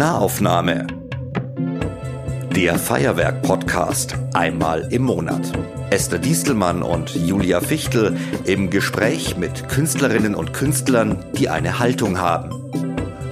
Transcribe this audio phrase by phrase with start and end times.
[0.00, 0.86] Nahaufnahme.
[2.56, 5.52] Der Feuerwerk-Podcast einmal im Monat.
[5.90, 12.70] Esther Distelmann und Julia Fichtel im Gespräch mit Künstlerinnen und Künstlern, die eine Haltung haben.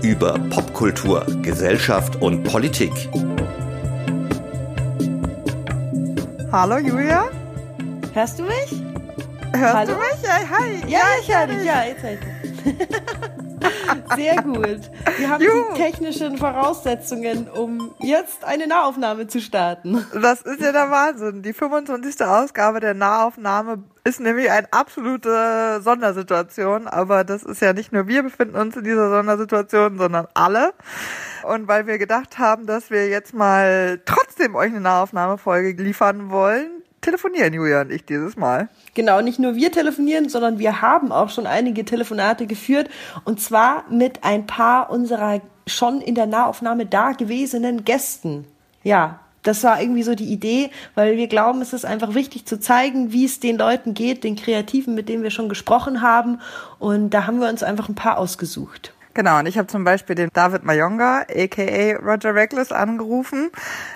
[0.02, 2.92] Über Popkultur, Gesellschaft und Politik.
[6.52, 7.24] Hallo Julia.
[8.12, 8.82] Hörst du mich?
[9.54, 9.92] Hörst Hallo?
[9.92, 10.22] du mich?
[10.22, 10.92] Ja, hi.
[10.92, 11.64] Ja, ich höre dich.
[11.64, 12.88] Ja, jetzt höre ich dich.
[14.16, 14.90] Sehr gut.
[15.18, 15.74] Wir haben Juhu.
[15.74, 20.04] die technischen Voraussetzungen, um jetzt eine Nahaufnahme zu starten.
[20.20, 21.42] Das ist ja der Wahnsinn.
[21.42, 22.24] Die 25.
[22.24, 26.86] Ausgabe der Nahaufnahme ist nämlich eine absolute Sondersituation.
[26.88, 30.72] Aber das ist ja nicht nur wir befinden uns in dieser Sondersituation, sondern alle.
[31.44, 36.77] Und weil wir gedacht haben, dass wir jetzt mal trotzdem euch eine Nahaufnahmefolge liefern wollen,
[37.00, 38.68] telefonieren Julia und ich dieses Mal.
[38.94, 42.88] Genau, nicht nur wir telefonieren, sondern wir haben auch schon einige Telefonate geführt
[43.24, 48.46] und zwar mit ein paar unserer schon in der Nahaufnahme dagewesenen Gästen.
[48.82, 52.58] Ja, das war irgendwie so die Idee, weil wir glauben, es ist einfach wichtig zu
[52.58, 56.40] zeigen, wie es den Leuten geht, den Kreativen, mit denen wir schon gesprochen haben.
[56.78, 58.92] Und da haben wir uns einfach ein paar ausgesucht.
[59.18, 63.50] Genau, und ich habe zum Beispiel den David Mayonga, aka Roger Reckless, angerufen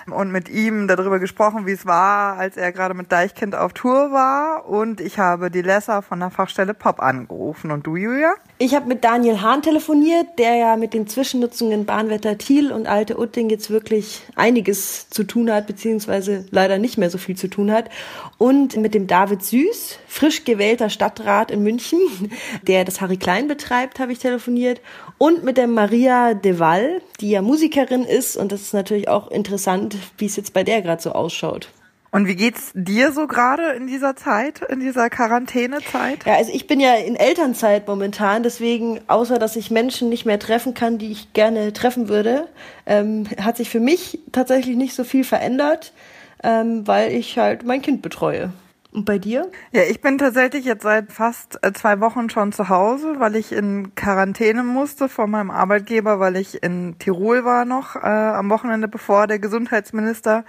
[0.07, 4.11] und mit ihm darüber gesprochen, wie es war, als er gerade mit Deichkind auf Tour
[4.11, 4.67] war.
[4.67, 7.71] Und ich habe die Lessa von der Fachstelle Pop angerufen.
[7.71, 8.33] Und du, Julia?
[8.59, 13.19] Ich habe mit Daniel Hahn telefoniert, der ja mit den Zwischennutzungen Bahnwetter Thiel und Alte
[13.19, 17.71] Utting jetzt wirklich einiges zu tun hat, beziehungsweise leider nicht mehr so viel zu tun
[17.71, 17.89] hat.
[18.37, 21.99] Und mit dem David Süß, frisch gewählter Stadtrat in München,
[22.61, 24.81] der das Harry Klein betreibt, habe ich telefoniert.
[25.17, 28.37] Und mit der Maria de Val, die ja Musikerin ist.
[28.37, 31.69] Und das ist natürlich auch interessant, wie es jetzt bei der gerade so ausschaut.
[32.13, 36.23] Und wie geht's dir so gerade in dieser Zeit, in dieser Quarantänezeit?
[36.27, 40.37] Ja, also ich bin ja in Elternzeit momentan, deswegen, außer dass ich Menschen nicht mehr
[40.37, 42.47] treffen kann, die ich gerne treffen würde,
[42.85, 45.91] ähm, hat sich für mich tatsächlich nicht so viel verändert,
[46.43, 48.53] ähm, weil ich halt mein Kind betreue.
[48.91, 49.49] Und bei dir?
[49.71, 53.51] Ja, ich bin tatsächlich jetzt seit fast äh, zwei Wochen schon zu Hause, weil ich
[53.51, 58.87] in Quarantäne musste von meinem Arbeitgeber, weil ich in Tirol war noch äh, am Wochenende,
[58.87, 60.45] bevor der Gesundheitsminister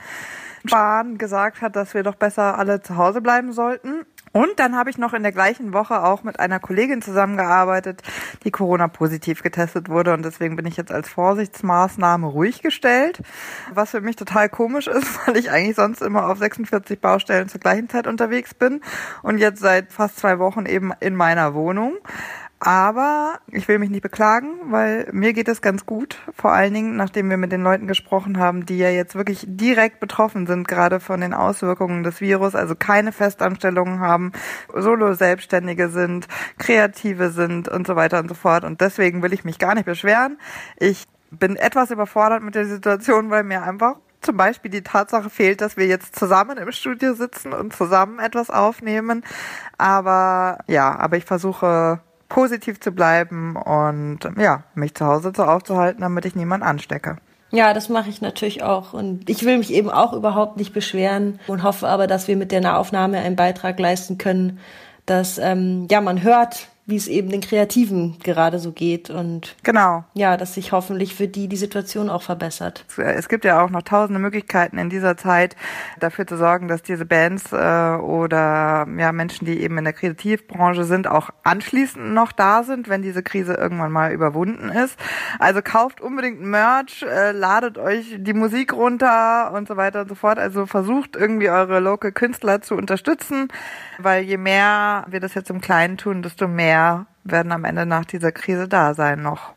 [0.66, 4.06] Spahn gesagt hat, dass wir doch besser alle zu Hause bleiben sollten.
[4.32, 8.02] Und dann habe ich noch in der gleichen Woche auch mit einer Kollegin zusammengearbeitet,
[8.42, 10.12] die Corona-positiv getestet wurde.
[10.12, 13.22] Und deswegen bin ich jetzt als Vorsichtsmaßnahme ruhig gestellt,
[13.72, 17.60] was für mich total komisch ist, weil ich eigentlich sonst immer auf 46 Baustellen zur
[17.60, 18.80] gleichen Zeit unterwegs bin
[19.22, 21.98] und jetzt seit fast zwei Wochen eben in meiner Wohnung.
[22.66, 26.16] Aber ich will mich nicht beklagen, weil mir geht es ganz gut.
[26.34, 30.00] Vor allen Dingen, nachdem wir mit den Leuten gesprochen haben, die ja jetzt wirklich direkt
[30.00, 34.32] betroffen sind, gerade von den Auswirkungen des Virus, also keine Festanstellungen haben,
[34.74, 36.26] Solo-Selbstständige sind,
[36.56, 38.64] Kreative sind und so weiter und so fort.
[38.64, 40.38] Und deswegen will ich mich gar nicht beschweren.
[40.78, 45.60] Ich bin etwas überfordert mit der Situation, weil mir einfach zum Beispiel die Tatsache fehlt,
[45.60, 49.22] dass wir jetzt zusammen im Studio sitzen und zusammen etwas aufnehmen.
[49.76, 52.00] Aber ja, aber ich versuche
[52.34, 57.16] positiv zu bleiben und ja, mich zu Hause so aufzuhalten, damit ich niemand anstecke.
[57.52, 58.92] Ja, das mache ich natürlich auch.
[58.92, 62.50] Und ich will mich eben auch überhaupt nicht beschweren und hoffe aber, dass wir mit
[62.50, 64.58] der Nahaufnahme einen Beitrag leisten können,
[65.06, 70.04] dass ähm, ja man hört, wie es eben den Kreativen gerade so geht und Genau.
[70.12, 72.84] ja, dass sich hoffentlich für die die Situation auch verbessert.
[72.98, 75.56] Es gibt ja auch noch tausende Möglichkeiten in dieser Zeit
[75.98, 80.84] dafür zu sorgen, dass diese Bands äh, oder ja Menschen, die eben in der Kreativbranche
[80.84, 84.98] sind, auch anschließend noch da sind, wenn diese Krise irgendwann mal überwunden ist.
[85.38, 90.14] Also kauft unbedingt Merch, äh, ladet euch die Musik runter und so weiter und so
[90.14, 90.38] fort.
[90.38, 93.48] Also versucht irgendwie eure Local Künstler zu unterstützen,
[93.98, 96.73] weil je mehr wir das jetzt im Kleinen tun, desto mehr
[97.24, 99.54] werden am Ende nach dieser Krise da sein noch.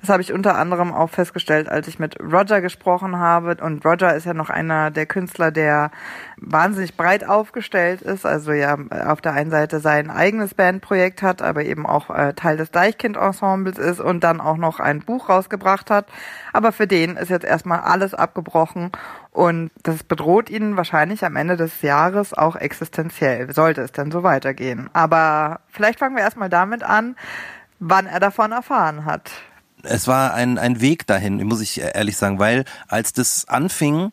[0.00, 3.56] Das habe ich unter anderem auch festgestellt, als ich mit Roger gesprochen habe.
[3.62, 5.90] Und Roger ist ja noch einer der Künstler, der
[6.36, 8.26] wahnsinnig breit aufgestellt ist.
[8.26, 8.76] Also ja
[9.06, 13.78] auf der einen Seite sein eigenes Bandprojekt hat, aber eben auch äh, Teil des Deichkind-Ensembles
[13.78, 16.06] ist und dann auch noch ein Buch rausgebracht hat.
[16.52, 18.90] Aber für den ist jetzt erstmal alles abgebrochen
[19.32, 24.22] und das bedroht ihn wahrscheinlich am Ende des Jahres auch existenziell, sollte es denn so
[24.22, 24.90] weitergehen.
[24.92, 27.16] Aber vielleicht fangen wir erstmal damit an,
[27.78, 29.30] wann er davon erfahren hat.
[29.82, 34.12] Es war ein, ein Weg dahin, muss ich ehrlich sagen, weil als das anfing,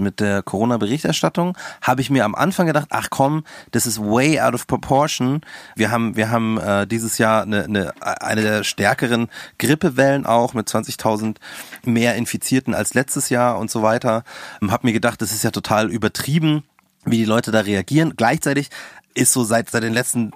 [0.00, 4.54] mit der Corona-Berichterstattung habe ich mir am Anfang gedacht, ach komm, das ist way out
[4.54, 5.40] of proportion.
[5.74, 9.28] Wir haben, wir haben äh, dieses Jahr eine, eine, eine der stärkeren
[9.58, 11.36] Grippewellen auch mit 20.000
[11.84, 14.24] mehr Infizierten als letztes Jahr und so weiter.
[14.68, 16.64] Habe mir gedacht, das ist ja total übertrieben,
[17.04, 18.14] wie die Leute da reagieren.
[18.16, 18.70] Gleichzeitig
[19.16, 20.32] ist so seit, seit den letzten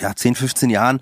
[0.00, 1.00] ja, 10, 15 Jahren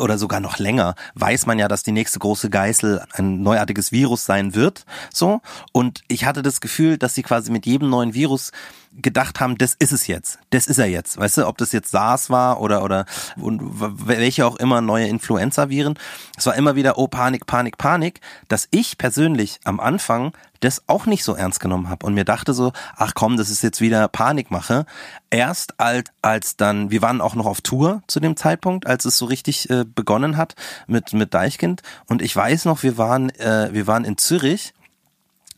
[0.00, 4.24] oder sogar noch länger, weiß man ja, dass die nächste große Geißel ein neuartiges Virus
[4.24, 4.84] sein wird.
[5.12, 5.40] So.
[5.72, 8.52] Und ich hatte das Gefühl, dass sie quasi mit jedem neuen Virus
[8.92, 11.90] gedacht haben, das ist es jetzt, das ist er jetzt, weißt du, ob das jetzt
[11.90, 13.06] SARS war oder oder
[13.36, 15.98] und welche auch immer neue Influenza-Viren.
[16.36, 21.06] Es war immer wieder oh Panik, Panik, Panik, dass ich persönlich am Anfang das auch
[21.06, 24.08] nicht so ernst genommen habe und mir dachte so, ach komm, das ist jetzt wieder
[24.08, 24.86] Panikmache.
[25.30, 29.16] Erst als als dann, wir waren auch noch auf Tour zu dem Zeitpunkt, als es
[29.16, 30.56] so richtig äh, begonnen hat
[30.88, 34.74] mit mit Deichkind und ich weiß noch, wir waren äh, wir waren in Zürich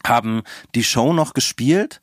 [0.05, 0.43] haben
[0.75, 2.01] die Show noch gespielt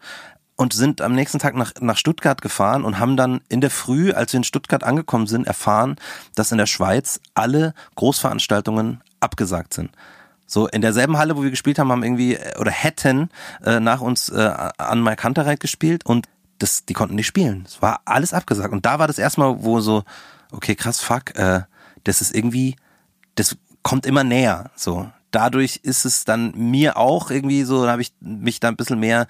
[0.60, 4.12] und sind am nächsten Tag nach, nach Stuttgart gefahren und haben dann in der Früh,
[4.12, 5.96] als wir in Stuttgart angekommen sind, erfahren,
[6.36, 9.92] dass in der Schweiz alle Großveranstaltungen abgesagt sind.
[10.48, 13.30] So in derselben Halle, wo wir gespielt haben, haben irgendwie äh, oder hätten
[13.64, 16.28] äh, nach uns äh, an Mike gespielt und
[16.58, 17.64] das, die konnten nicht spielen.
[17.66, 18.74] Es war alles abgesagt.
[18.74, 20.04] Und da war das erstmal, wo so,
[20.52, 21.62] okay, krass, fuck, äh,
[22.04, 22.76] das ist irgendwie,
[23.36, 24.72] das kommt immer näher.
[24.76, 28.76] So, dadurch ist es dann mir auch irgendwie so, da habe ich mich da ein
[28.76, 29.26] bisschen mehr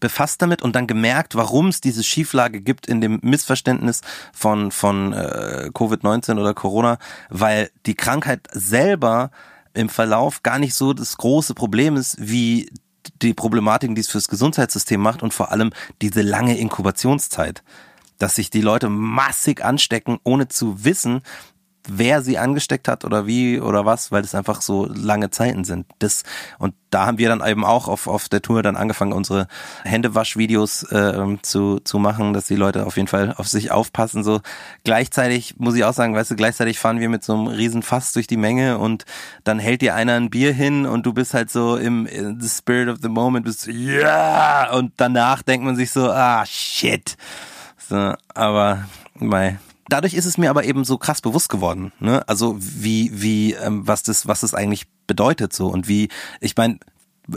[0.00, 4.02] befasst damit und dann gemerkt, warum es diese Schieflage gibt in dem Missverständnis
[4.32, 6.98] von, von äh, Covid-19 oder Corona,
[7.30, 9.30] weil die Krankheit selber
[9.74, 12.70] im Verlauf gar nicht so das große Problem ist, wie
[13.22, 15.70] die Problematiken, die es fürs Gesundheitssystem macht und vor allem
[16.02, 17.62] diese lange Inkubationszeit.
[18.18, 21.22] Dass sich die Leute massig anstecken, ohne zu wissen,
[21.90, 25.86] wer sie angesteckt hat oder wie oder was, weil es einfach so lange Zeiten sind.
[25.98, 26.22] Das
[26.58, 29.46] und da haben wir dann eben auch auf, auf der Tour dann angefangen, unsere
[29.84, 34.24] Händewaschvideos äh, zu, zu machen, dass die Leute auf jeden Fall auf sich aufpassen.
[34.24, 34.40] So
[34.84, 38.12] gleichzeitig muss ich auch sagen, weißt du, gleichzeitig fahren wir mit so einem riesen Fass
[38.12, 39.04] durch die Menge und
[39.44, 42.06] dann hält dir einer ein Bier hin und du bist halt so im
[42.40, 44.76] the spirit of the moment, bist ja yeah!
[44.76, 47.16] und danach denkt man sich so, ah shit.
[47.88, 49.58] So, aber mei,
[49.88, 52.26] dadurch ist es mir aber eben so krass bewusst geworden, ne?
[52.28, 56.08] Also wie wie ähm, was das was das eigentlich bedeutet so und wie
[56.40, 56.78] ich meine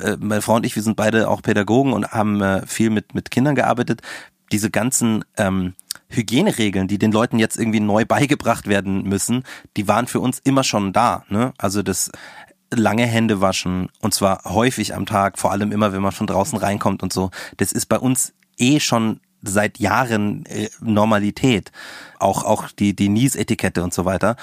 [0.02, 3.14] äh, meine Frau und ich, wir sind beide auch Pädagogen und haben äh, viel mit
[3.14, 4.02] mit Kindern gearbeitet.
[4.52, 5.76] Diese ganzen ähm,
[6.10, 9.44] Hygieneregeln, die den Leuten jetzt irgendwie neu beigebracht werden müssen,
[9.78, 11.24] die waren für uns immer schon da.
[11.30, 11.54] Ne?
[11.58, 12.12] Also das
[12.74, 16.58] lange Hände waschen und zwar häufig am Tag, vor allem immer, wenn man von draußen
[16.58, 17.32] reinkommt und so.
[17.58, 21.72] Das ist bei uns eh schon seit Jahren äh, Normalität.
[22.20, 24.36] Auch, auch die, die Nies-Etikette und so weiter.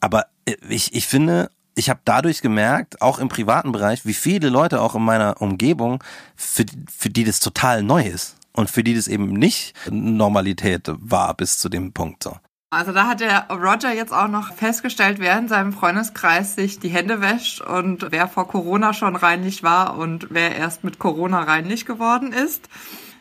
[0.00, 4.48] Aber äh, ich, ich finde, ich habe dadurch gemerkt, auch im privaten Bereich, wie viele
[4.48, 6.02] Leute auch in meiner Umgebung,
[6.36, 8.36] für, für die das total neu ist.
[8.56, 12.36] Und für die das eben nicht Normalität war bis zu dem Punkt so.
[12.70, 16.88] Also da hat der Roger jetzt auch noch festgestellt, wer in seinem Freundeskreis sich die
[16.88, 21.86] Hände wäscht und wer vor Corona schon reinlich war und wer erst mit Corona reinlich
[21.86, 22.68] geworden ist.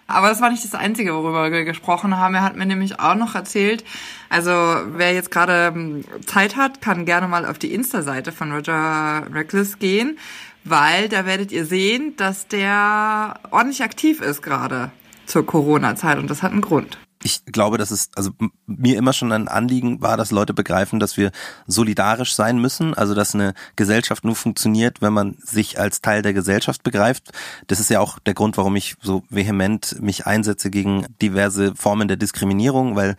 [0.08, 2.36] Aber das war nicht das Einzige, worüber wir gesprochen haben.
[2.36, 3.84] Er hat mir nämlich auch noch erzählt,
[4.30, 9.28] also wer jetzt gerade ähm, Zeit hat, kann gerne mal auf die Insta-Seite von Roger
[9.34, 10.18] Reckless gehen,
[10.64, 14.92] weil da werdet ihr sehen, dass der ordentlich aktiv ist gerade
[15.26, 18.32] zur Corona-Zeit und das hat einen Grund ich glaube, dass es also
[18.66, 21.32] mir immer schon ein Anliegen war, dass Leute begreifen, dass wir
[21.68, 26.34] solidarisch sein müssen, also dass eine Gesellschaft nur funktioniert, wenn man sich als Teil der
[26.34, 27.32] Gesellschaft begreift.
[27.68, 32.08] Das ist ja auch der Grund, warum ich so vehement mich einsetze gegen diverse Formen
[32.08, 33.16] der Diskriminierung, weil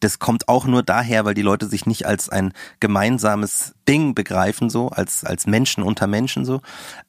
[0.00, 4.70] das kommt auch nur daher, weil die Leute sich nicht als ein gemeinsames Ding begreifen,
[4.70, 6.60] so, als, als Menschen unter Menschen, so.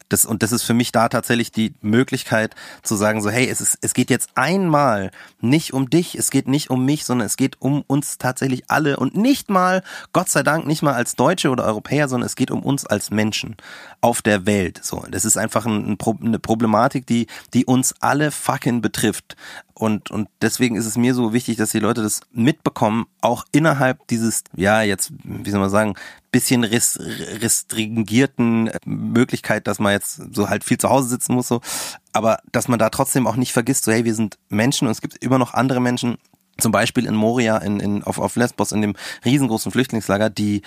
[0.10, 3.62] Das, und das ist für mich da tatsächlich die Möglichkeit zu sagen, so, hey, es
[3.62, 7.38] ist, es geht jetzt einmal nicht um dich, es geht nicht um mich, sondern es
[7.38, 11.50] geht um uns tatsächlich alle und nicht mal, Gott sei Dank, nicht mal als Deutsche
[11.50, 13.56] oder Europäer, sondern es geht um uns als Menschen
[14.02, 15.06] auf der Welt, so.
[15.10, 19.36] Das ist einfach ein, eine Problematik, die, die uns alle fucking betrifft.
[19.76, 24.08] Und, und deswegen ist es mir so wichtig, dass die Leute das mitbekommen, auch innerhalb
[24.08, 25.94] dieses, ja, jetzt, wie soll man sagen,
[26.32, 31.62] bisschen restringierten äh, Möglichkeit, dass man jetzt so halt viel zu Hause sitzen muss, so.
[32.12, 35.02] Aber dass man da trotzdem auch nicht vergisst, so hey, wir sind Menschen und es
[35.02, 36.18] gibt immer noch andere Menschen,
[36.58, 40.62] zum Beispiel in Moria, in, in, auf, auf Lesbos, in dem riesengroßen Flüchtlingslager, die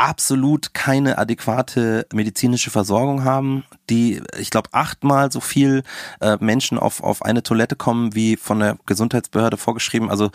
[0.00, 5.82] absolut keine adäquate medizinische Versorgung haben, die, ich glaube, achtmal so viel
[6.22, 10.08] äh, Menschen auf, auf eine Toilette kommen, wie von der Gesundheitsbehörde vorgeschrieben.
[10.08, 10.30] Also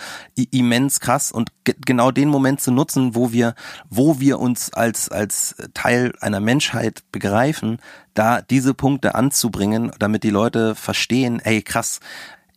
[0.52, 3.56] immens krass und genau den Moment zu nutzen, wo wir,
[3.90, 7.80] wo wir uns als, als Teil einer Menschheit begreifen,
[8.14, 12.02] da diese Punkte anzubringen, damit die Leute verstehen, ey krass,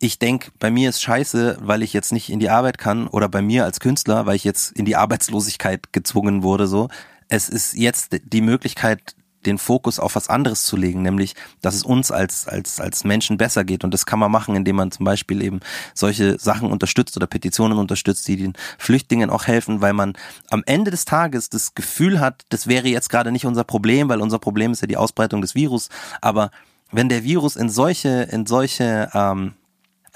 [0.00, 3.28] ich denk, bei mir ist scheiße, weil ich jetzt nicht in die Arbeit kann oder
[3.28, 6.88] bei mir als Künstler, weil ich jetzt in die Arbeitslosigkeit gezwungen wurde, so.
[7.28, 9.14] Es ist jetzt die Möglichkeit,
[9.46, 13.38] den Fokus auf was anderes zu legen, nämlich, dass es uns als, als, als Menschen
[13.38, 13.84] besser geht.
[13.84, 15.60] Und das kann man machen, indem man zum Beispiel eben
[15.94, 20.14] solche Sachen unterstützt oder Petitionen unterstützt, die den Flüchtlingen auch helfen, weil man
[20.50, 24.20] am Ende des Tages das Gefühl hat, das wäre jetzt gerade nicht unser Problem, weil
[24.20, 25.88] unser Problem ist ja die Ausbreitung des Virus.
[26.20, 26.50] Aber
[26.90, 29.54] wenn der Virus in solche, in solche ähm,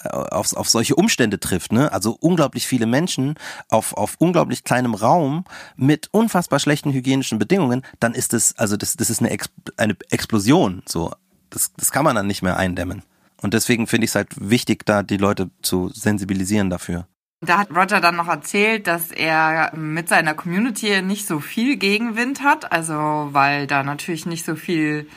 [0.05, 1.93] auf, auf solche Umstände trifft, ne?
[1.93, 3.35] Also unglaublich viele Menschen
[3.69, 5.45] auf, auf unglaublich kleinem Raum
[5.77, 9.97] mit unfassbar schlechten hygienischen Bedingungen, dann ist es, also das, das ist eine, Ex eine
[10.11, 10.83] Explosion.
[10.87, 11.13] So,
[11.51, 13.03] das, das kann man dann nicht mehr eindämmen.
[13.41, 17.07] Und deswegen finde ich es halt wichtig, da die Leute zu sensibilisieren dafür.
[17.45, 22.45] Da hat Roger dann noch erzählt, dass er mit seiner Community nicht so viel Gegenwind
[22.45, 25.09] hat, also weil da natürlich nicht so viel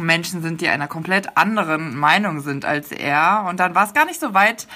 [0.00, 3.46] Menschen sind, die einer komplett anderen Meinung sind als er.
[3.48, 4.66] Und dann war es gar nicht so weit,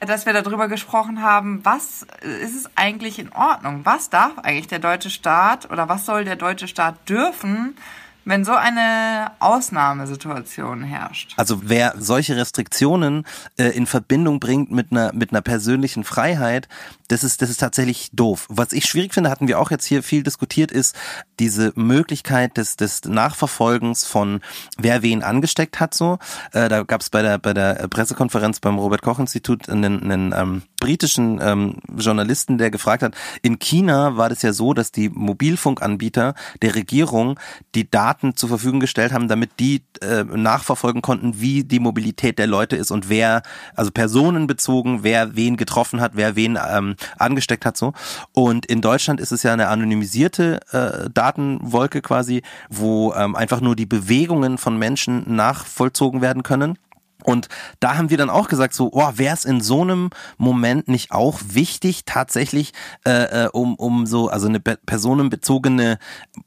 [0.00, 3.80] dass wir darüber gesprochen haben, was ist es eigentlich in Ordnung?
[3.84, 7.76] Was darf eigentlich der deutsche Staat oder was soll der deutsche Staat dürfen?
[8.24, 11.34] wenn so eine Ausnahmesituation herrscht.
[11.36, 13.24] Also wer solche Restriktionen
[13.56, 16.68] äh, in Verbindung bringt mit einer mit einer persönlichen Freiheit,
[17.08, 18.46] das ist das ist tatsächlich doof.
[18.48, 20.96] Was ich schwierig finde, hatten wir auch jetzt hier viel diskutiert, ist
[21.40, 24.40] diese Möglichkeit des des Nachverfolgens von
[24.78, 25.92] wer wen angesteckt hat.
[25.94, 26.18] So,
[26.52, 30.34] äh, da gab es bei der bei der Pressekonferenz beim Robert Koch Institut einen, einen
[30.36, 35.08] ähm, britischen ähm, Journalisten, der gefragt hat: In China war das ja so, dass die
[35.08, 37.40] Mobilfunkanbieter der Regierung
[37.74, 42.38] die Daten Daten zur Verfügung gestellt haben, damit die äh, nachverfolgen konnten, wie die Mobilität
[42.38, 43.42] der Leute ist und wer,
[43.74, 47.92] also personenbezogen, wer wen getroffen hat, wer wen ähm, angesteckt hat so.
[48.32, 53.76] Und in Deutschland ist es ja eine anonymisierte äh, Datenwolke quasi, wo ähm, einfach nur
[53.76, 56.78] die Bewegungen von Menschen nachvollzogen werden können.
[57.22, 57.48] Und
[57.80, 60.08] da haben wir dann auch gesagt, so, oh, wäre es in so einem
[60.38, 62.72] Moment nicht auch wichtig, tatsächlich,
[63.04, 65.98] äh, äh um, um so, also eine personenbezogene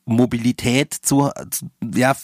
[0.05, 1.29] Mobilität zu,
[1.93, 2.15] ja,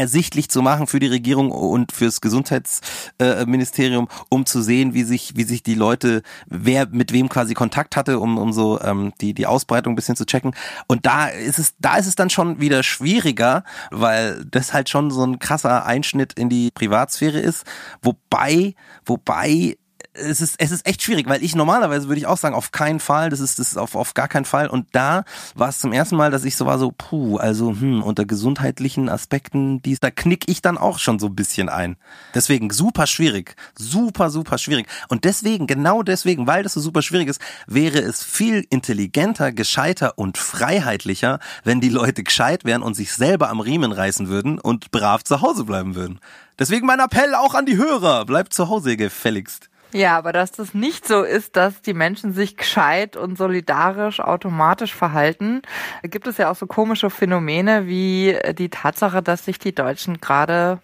[0.00, 5.44] ersichtlich zu machen für die Regierung und fürs Gesundheitsministerium, um zu sehen, wie sich, wie
[5.44, 9.46] sich die Leute, wer mit wem quasi Kontakt hatte, um, um so ähm, die, die
[9.46, 10.54] Ausbreitung ein bisschen zu checken.
[10.86, 15.10] Und da ist es, da ist es dann schon wieder schwieriger, weil das halt schon
[15.10, 17.64] so ein krasser Einschnitt in die Privatsphäre ist.
[18.00, 19.76] Wobei, wobei
[20.12, 22.98] es ist, es ist echt schwierig, weil ich normalerweise würde ich auch sagen, auf keinen
[22.98, 24.68] Fall, das ist, das ist auf, auf gar keinen Fall.
[24.68, 25.24] Und da
[25.54, 29.08] war es zum ersten Mal, dass ich so war, so, puh, also, hm, unter gesundheitlichen
[29.08, 31.96] Aspekten, dies, da knick ich dann auch schon so ein bisschen ein.
[32.34, 33.54] Deswegen super schwierig.
[33.76, 34.86] Super, super schwierig.
[35.08, 40.18] Und deswegen, genau deswegen, weil das so super schwierig ist, wäre es viel intelligenter, gescheiter
[40.18, 44.90] und freiheitlicher, wenn die Leute gescheit wären und sich selber am Riemen reißen würden und
[44.90, 46.18] brav zu Hause bleiben würden.
[46.58, 48.26] Deswegen mein Appell auch an die Hörer.
[48.26, 49.70] Bleibt zu Hause, gefälligst.
[49.92, 54.94] Ja, aber dass das nicht so ist, dass die Menschen sich gescheit und solidarisch automatisch
[54.94, 55.62] verhalten,
[56.02, 60.80] gibt es ja auch so komische Phänomene wie die Tatsache, dass sich die Deutschen gerade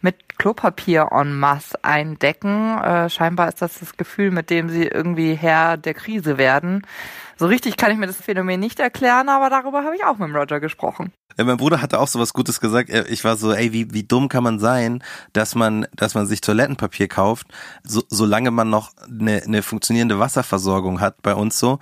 [0.00, 2.78] mit Klopapier en masse eindecken.
[2.78, 6.86] Äh, scheinbar ist das das Gefühl, mit dem sie irgendwie Herr der Krise werden.
[7.36, 10.34] So richtig kann ich mir das Phänomen nicht erklären, aber darüber habe ich auch mit
[10.34, 11.12] Roger gesprochen.
[11.36, 12.90] Mein Bruder hatte auch so was Gutes gesagt.
[12.90, 15.02] Ich war so, ey, wie, wie dumm kann man sein,
[15.32, 17.46] dass man, dass man sich Toilettenpapier kauft,
[17.84, 21.78] so, solange man noch eine, eine funktionierende Wasserversorgung hat bei uns so.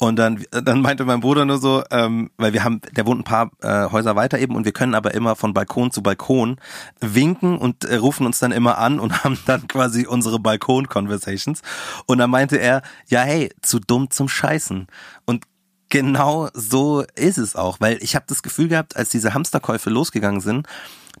[0.00, 3.24] Und dann, dann meinte mein Bruder nur so, ähm, weil wir haben, der wohnt ein
[3.24, 6.56] paar äh, Häuser weiter eben und wir können aber immer von Balkon zu Balkon
[7.02, 11.60] winken und äh, rufen uns dann immer an und haben dann quasi unsere Balkon-Conversations.
[12.06, 14.86] Und dann meinte er, ja hey, zu dumm zum Scheißen.
[15.26, 15.44] Und
[15.90, 20.40] genau so ist es auch, weil ich habe das Gefühl gehabt, als diese Hamsterkäufe losgegangen
[20.40, 20.66] sind,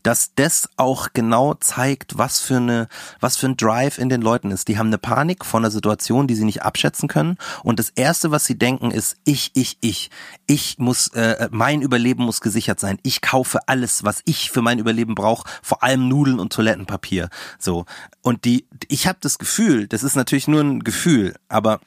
[0.02, 2.88] dass das auch genau zeigt, was für eine,
[3.20, 4.68] was für ein Drive in den Leuten ist.
[4.68, 7.36] Die haben eine Panik von einer Situation, die sie nicht abschätzen können.
[7.62, 10.10] Und das erste, was sie denken, ist ich, ich, ich.
[10.46, 12.98] Ich muss, äh, mein Überleben muss gesichert sein.
[13.02, 17.28] Ich kaufe alles, was ich für mein Überleben brauche, vor allem Nudeln und Toilettenpapier.
[17.58, 17.84] So.
[18.22, 21.80] Und die, ich habe das Gefühl, das ist natürlich nur ein Gefühl, aber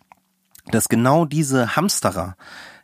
[0.71, 2.35] dass genau diese Hamsterer,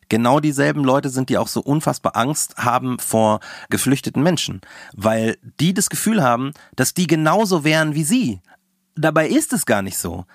[0.10, 3.40] genau dieselben Leute sind, die auch so unfassbar Angst haben vor
[3.70, 4.62] geflüchteten Menschen,
[4.94, 8.42] weil die das Gefühl haben, dass die genauso wären wie sie.
[8.96, 10.26] Dabei ist es gar nicht so.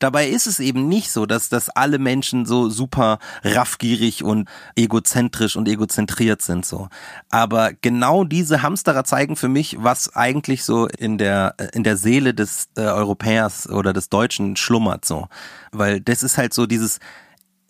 [0.00, 5.56] Dabei ist es eben nicht so, dass, dass alle Menschen so super raffgierig und egozentrisch
[5.56, 6.88] und egozentriert sind so.
[7.28, 12.32] Aber genau diese Hamsterer zeigen für mich, was eigentlich so in der, in der Seele
[12.32, 15.28] des äh, Europäers oder des Deutschen schlummert so.
[15.70, 16.98] Weil das ist halt so dieses,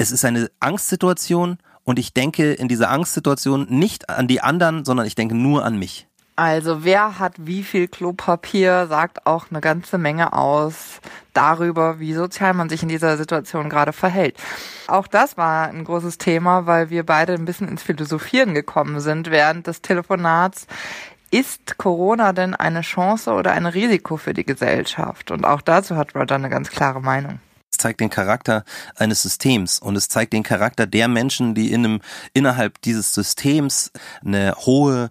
[0.00, 5.06] es ist eine Angstsituation und ich denke in dieser Angstsituation nicht an die anderen, sondern
[5.06, 6.06] ich denke nur an mich.
[6.36, 11.00] Also wer hat wie viel Klopapier, sagt auch eine ganze Menge aus
[11.34, 14.38] darüber, wie sozial man sich in dieser Situation gerade verhält.
[14.88, 19.30] Auch das war ein großes Thema, weil wir beide ein bisschen ins Philosophieren gekommen sind
[19.30, 20.66] während des Telefonats.
[21.30, 25.30] Ist Corona denn eine Chance oder ein Risiko für die Gesellschaft?
[25.30, 27.38] Und auch dazu hat Roger eine ganz klare Meinung
[27.80, 28.64] zeigt den Charakter
[28.96, 32.00] eines Systems und es zeigt den Charakter der Menschen, die in einem,
[32.32, 33.90] innerhalb dieses Systems
[34.24, 35.10] eine hohe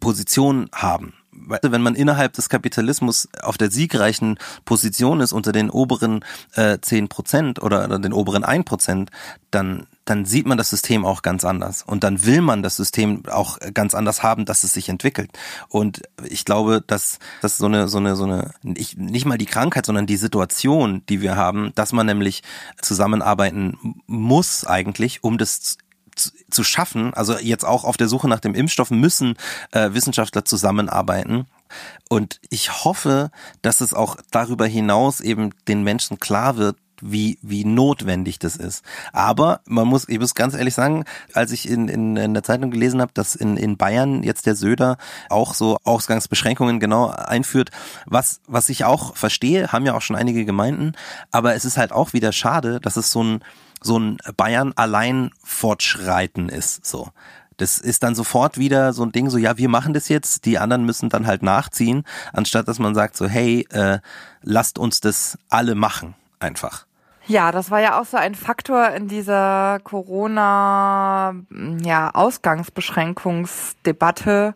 [0.00, 1.14] Position haben.
[1.62, 7.08] Wenn man innerhalb des Kapitalismus auf der siegreichen Position ist unter den oberen äh, 10
[7.08, 9.10] Prozent oder, den oberen 1 Prozent,
[9.50, 11.82] dann dann sieht man das System auch ganz anders.
[11.82, 15.30] Und dann will man das System auch ganz anders haben, dass es sich entwickelt.
[15.68, 19.84] Und ich glaube, dass das so eine, so eine, so eine, nicht, mal die Krankheit,
[19.84, 22.42] sondern die Situation, die wir haben, dass man nämlich
[22.80, 25.76] zusammenarbeiten muss eigentlich, um das
[26.50, 29.36] zu schaffen, also jetzt auch auf der Suche nach dem Impfstoff müssen
[29.70, 31.46] äh, Wissenschaftler zusammenarbeiten.
[32.08, 33.30] Und ich hoffe,
[33.62, 38.84] dass es auch darüber hinaus eben den Menschen klar wird, wie, wie notwendig das ist.
[39.12, 42.70] Aber man muss, ich muss ganz ehrlich sagen, als ich in, in, in der Zeitung
[42.70, 44.96] gelesen habe, dass in, in Bayern jetzt der Söder
[45.28, 47.70] auch so Ausgangsbeschränkungen genau einführt,
[48.06, 50.92] was, was ich auch verstehe, haben ja auch schon einige Gemeinden,
[51.30, 53.44] aber es ist halt auch wieder schade, dass es so ein,
[53.80, 57.08] so ein Bayern allein fortschreiten ist, so.
[57.58, 60.58] Das ist dann sofort wieder so ein Ding, so ja, wir machen das jetzt, die
[60.58, 63.98] anderen müssen dann halt nachziehen, anstatt dass man sagt so, hey, äh,
[64.42, 66.87] lasst uns das alle machen, einfach.
[67.28, 71.34] Ja, das war ja auch so ein Faktor in dieser Corona
[71.82, 74.54] ja, Ausgangsbeschränkungsdebatte.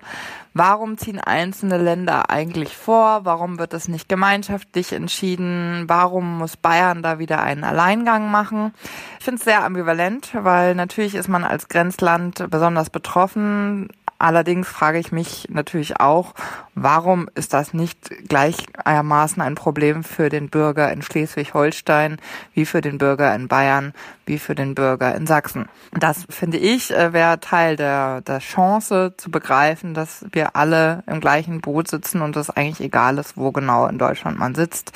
[0.54, 3.26] Warum ziehen einzelne Länder eigentlich vor?
[3.26, 5.84] Warum wird es nicht gemeinschaftlich entschieden?
[5.86, 8.72] Warum muss Bayern da wieder einen Alleingang machen?
[9.18, 13.90] Ich finde es sehr ambivalent, weil natürlich ist man als Grenzland besonders betroffen.
[14.22, 16.34] Allerdings frage ich mich natürlich auch,
[16.76, 22.18] warum ist das nicht gleichermaßen ein Problem für den Bürger in Schleswig-Holstein,
[22.54, 23.92] wie für den Bürger in Bayern,
[24.24, 25.68] wie für den Bürger in Sachsen?
[25.90, 31.18] Das finde ich äh, wäre Teil der, der Chance zu begreifen, dass wir alle im
[31.18, 34.92] gleichen Boot sitzen und es eigentlich egal ist, wo genau in Deutschland man sitzt.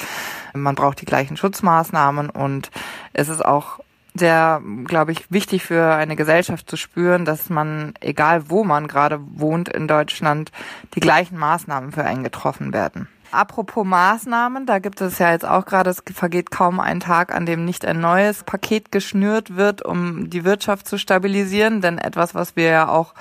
[0.54, 2.70] Man braucht die gleichen Schutzmaßnahmen und
[3.12, 3.80] es ist auch
[4.18, 9.20] sehr, glaube ich, wichtig für eine Gesellschaft zu spüren, dass man, egal wo man gerade
[9.20, 10.52] wohnt in Deutschland,
[10.94, 13.08] die gleichen Maßnahmen für einen getroffen werden.
[13.32, 17.44] Apropos Maßnahmen, da gibt es ja jetzt auch gerade, es vergeht kaum ein Tag, an
[17.44, 21.80] dem nicht ein neues Paket geschnürt wird, um die Wirtschaft zu stabilisieren.
[21.80, 23.14] Denn etwas, was wir ja auch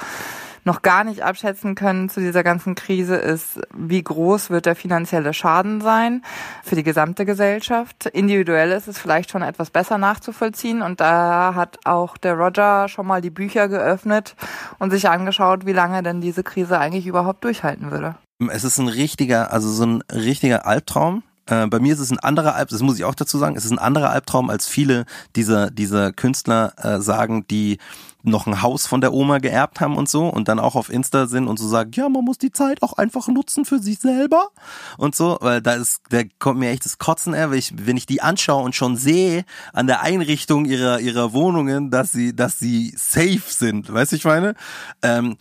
[0.66, 5.34] noch gar nicht abschätzen können zu dieser ganzen Krise, ist, wie groß wird der finanzielle
[5.34, 6.24] Schaden sein
[6.64, 8.08] für die gesamte Gesellschaft.
[8.08, 13.06] Individuell ist es vielleicht schon etwas besser nachzuvollziehen und da hat auch der Roger schon
[13.06, 14.36] mal die Bücher geöffnet
[14.80, 18.16] und sich angeschaut, wie lange denn diese Krise eigentlich überhaupt durchhalten würde.
[18.50, 21.24] Es ist ein richtiger, also so ein richtiger Albtraum.
[21.46, 23.66] Äh, bei mir ist es ein anderer Albtraum, das muss ich auch dazu sagen, es
[23.66, 27.78] ist ein anderer Albtraum, als viele dieser, dieser Künstler äh, sagen, die
[28.26, 31.28] noch ein Haus von der Oma geerbt haben und so und dann auch auf Insta
[31.28, 34.50] sind und so sagen, ja, man muss die Zeit auch einfach nutzen für sich selber.
[34.98, 37.98] Und so, weil da ist, da kommt mir echt das Kotzen, ey, wenn ich, wenn
[37.98, 42.60] ich die anschaue und schon sehe an der Einrichtung ihrer, ihrer Wohnungen, dass sie, dass
[42.60, 44.56] sie safe sind, weißt du, ich meine?
[45.02, 45.38] Ähm,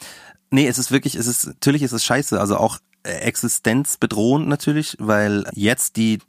[0.50, 5.44] nee, es ist wirklich, es ist, natürlich ist es scheiße, also auch existenzbedrohend natürlich, weil
[5.52, 6.20] jetzt die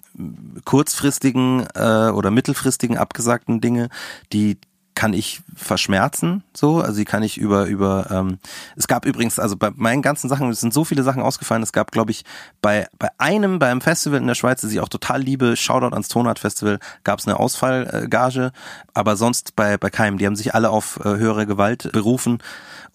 [0.66, 3.90] kurzfristigen äh, oder mittelfristigen abgesagten Dinge,
[4.34, 4.58] die
[4.96, 8.40] kann ich verschmerzen, so, also die kann ich über, über, ähm,
[8.76, 11.74] es gab übrigens, also bei meinen ganzen Sachen, es sind so viele Sachen ausgefallen, es
[11.74, 12.24] gab, glaube ich,
[12.62, 16.08] bei, bei einem, beim Festival in der Schweiz, das ich auch total liebe, Shoutout ans
[16.08, 18.52] Tonart Festival, gab es eine Ausfallgage,
[18.94, 22.40] aber sonst bei, bei keinem, die haben sich alle auf äh, höhere Gewalt berufen.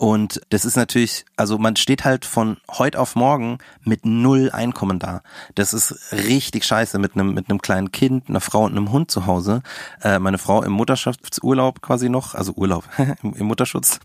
[0.00, 4.98] Und das ist natürlich, also man steht halt von heute auf morgen mit null Einkommen
[4.98, 5.20] da.
[5.56, 9.10] Das ist richtig scheiße mit einem mit einem kleinen Kind, einer Frau und einem Hund
[9.10, 9.62] zu Hause.
[10.02, 12.84] Äh, meine Frau im Mutterschaftsurlaub quasi noch, also Urlaub
[13.22, 13.98] im Mutterschutz.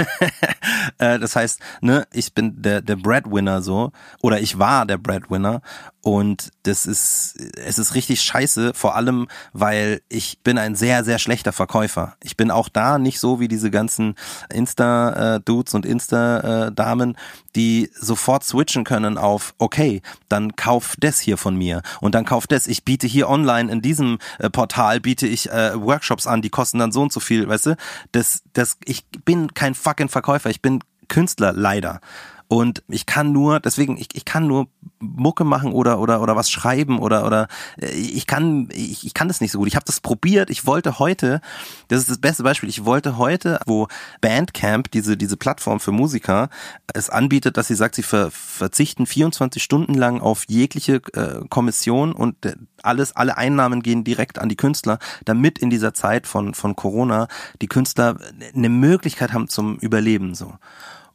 [0.98, 5.62] äh, das heißt, ne, ich bin der der Breadwinner so oder ich war der Breadwinner
[6.06, 11.18] und das ist, es ist richtig scheiße, vor allem, weil ich bin ein sehr, sehr
[11.18, 12.16] schlechter Verkäufer.
[12.22, 14.14] Ich bin auch da nicht so wie diese ganzen
[14.52, 17.16] Insta-Dudes und Insta-Damen,
[17.56, 22.46] die sofort switchen können auf, okay, dann kauf das hier von mir und dann kauf
[22.46, 22.66] das.
[22.66, 26.78] Ich biete hier online in diesem äh, Portal, biete ich äh, Workshops an, die kosten
[26.78, 27.76] dann so und so viel, weißt du?
[28.12, 32.00] Das, das, ich bin kein fucking Verkäufer, ich bin Künstler, leider.
[32.48, 36.50] Und ich kann nur, deswegen, ich, ich kann nur Mucke machen oder oder oder was
[36.50, 37.48] schreiben oder oder
[37.80, 39.68] äh, ich kann ich, ich kann das nicht so gut.
[39.68, 40.48] Ich habe das probiert.
[40.48, 41.40] Ich wollte heute,
[41.88, 42.68] das ist das beste Beispiel.
[42.68, 43.88] Ich wollte heute, wo
[44.20, 46.48] Bandcamp diese diese Plattform für Musiker
[46.94, 52.12] es anbietet, dass sie sagt, sie ver, verzichten 24 Stunden lang auf jegliche äh, Kommission
[52.12, 56.54] und äh, alles alle Einnahmen gehen direkt an die Künstler, damit in dieser Zeit von
[56.54, 57.26] von Corona
[57.60, 58.18] die Künstler
[58.54, 60.54] eine Möglichkeit haben zum Überleben so.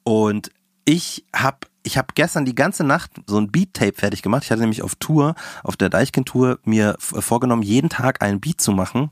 [0.04, 0.52] Und
[0.92, 4.44] ich habe ich habe gestern die ganze Nacht so ein Beat-Tape fertig gemacht.
[4.44, 8.72] Ich hatte nämlich auf Tour, auf der Deichkind-Tour, mir vorgenommen, jeden Tag einen Beat zu
[8.72, 9.10] machen.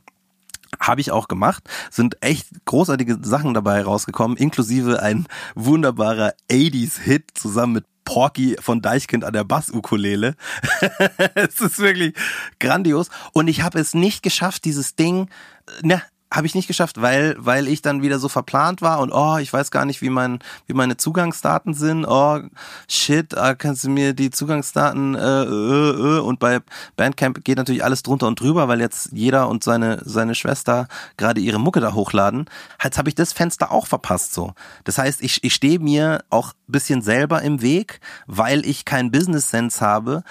[0.79, 1.63] Habe ich auch gemacht.
[1.89, 9.23] Sind echt großartige Sachen dabei rausgekommen, inklusive ein wunderbarer 80s-Hit zusammen mit Porky von Deichkind
[9.23, 10.35] an der Bass-Ukulele.
[11.33, 12.13] es ist wirklich
[12.59, 13.09] grandios.
[13.31, 15.29] Und ich habe es nicht geschafft, dieses Ding,
[15.81, 19.37] ne, habe ich nicht geschafft, weil weil ich dann wieder so verplant war und oh,
[19.37, 22.05] ich weiß gar nicht, wie mein wie meine Zugangsdaten sind.
[22.05, 22.39] Oh,
[22.87, 26.19] shit, ah, kannst du mir die Zugangsdaten äh, äh, äh.
[26.19, 26.59] und bei
[26.97, 30.87] Bandcamp geht natürlich alles drunter und drüber, weil jetzt jeder und seine seine Schwester
[31.17, 32.45] gerade ihre Mucke da hochladen.
[32.83, 34.53] Jetzt habe ich das Fenster auch verpasst so.
[34.83, 39.49] Das heißt, ich ich stehe mir auch bisschen selber im Weg, weil ich keinen Business
[39.49, 40.23] Sense habe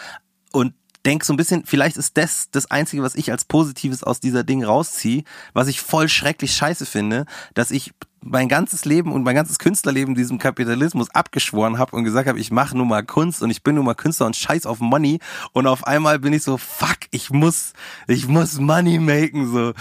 [0.53, 0.75] und
[1.09, 4.45] denke so ein bisschen, vielleicht ist das das Einzige, was ich als Positives aus dieser
[4.45, 9.35] Ding rausziehe, was ich voll schrecklich scheiße finde, dass ich mein ganzes Leben und mein
[9.35, 13.49] ganzes Künstlerleben diesem Kapitalismus abgeschworen habe und gesagt habe, ich mache nur mal Kunst und
[13.49, 15.21] ich bin nur mal Künstler und scheiß auf Money
[15.53, 17.73] und auf einmal bin ich so fuck, ich muss
[18.07, 19.73] ich muss Money maken so.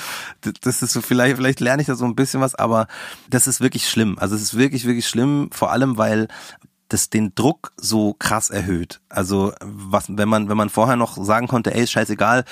[0.62, 2.88] Das ist so vielleicht vielleicht lerne ich da so ein bisschen was, aber
[3.30, 4.18] das ist wirklich schlimm.
[4.18, 6.30] Also es ist wirklich wirklich schlimm, vor allem weil
[6.90, 9.02] das den Druck so krass erhöht.
[9.10, 12.46] Also was, wenn man wenn man vorher noch sagen konnte, ey, ist scheißegal,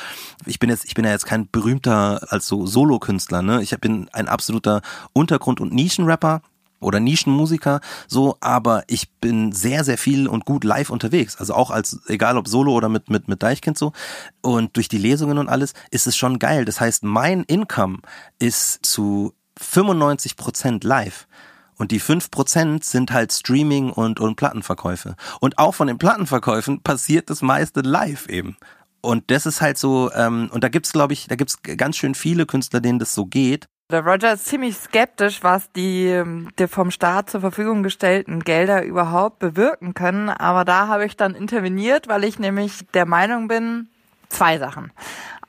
[0.45, 3.61] ich bin jetzt ich bin ja jetzt kein berühmter als so Solokünstler, ne?
[3.61, 4.81] Ich bin ein absoluter
[5.13, 6.41] Untergrund- und Nischenrapper
[6.81, 11.71] oder Nischenmusiker so, aber ich bin sehr sehr viel und gut live unterwegs, also auch
[11.71, 13.93] als egal ob Solo oder mit mit mit Deichkind so
[14.41, 16.65] und durch die Lesungen und alles ist es schon geil.
[16.65, 17.99] Das heißt, mein Income
[18.39, 21.27] ist zu 95 Prozent live.
[21.77, 25.15] Und die fünf Prozent sind halt Streaming und, und Plattenverkäufe.
[25.39, 28.57] Und auch von den Plattenverkäufen passiert das meiste live eben.
[29.01, 32.15] Und das ist halt so, ähm, und da gibt's, glaube ich, da gibt's ganz schön
[32.15, 33.67] viele Künstler, denen das so geht.
[33.91, 36.23] Der Roger ist ziemlich skeptisch, was die,
[36.57, 40.29] die vom Staat zur Verfügung gestellten Gelder überhaupt bewirken können.
[40.29, 43.89] Aber da habe ich dann interveniert, weil ich nämlich der Meinung bin,
[44.29, 44.91] zwei Sachen.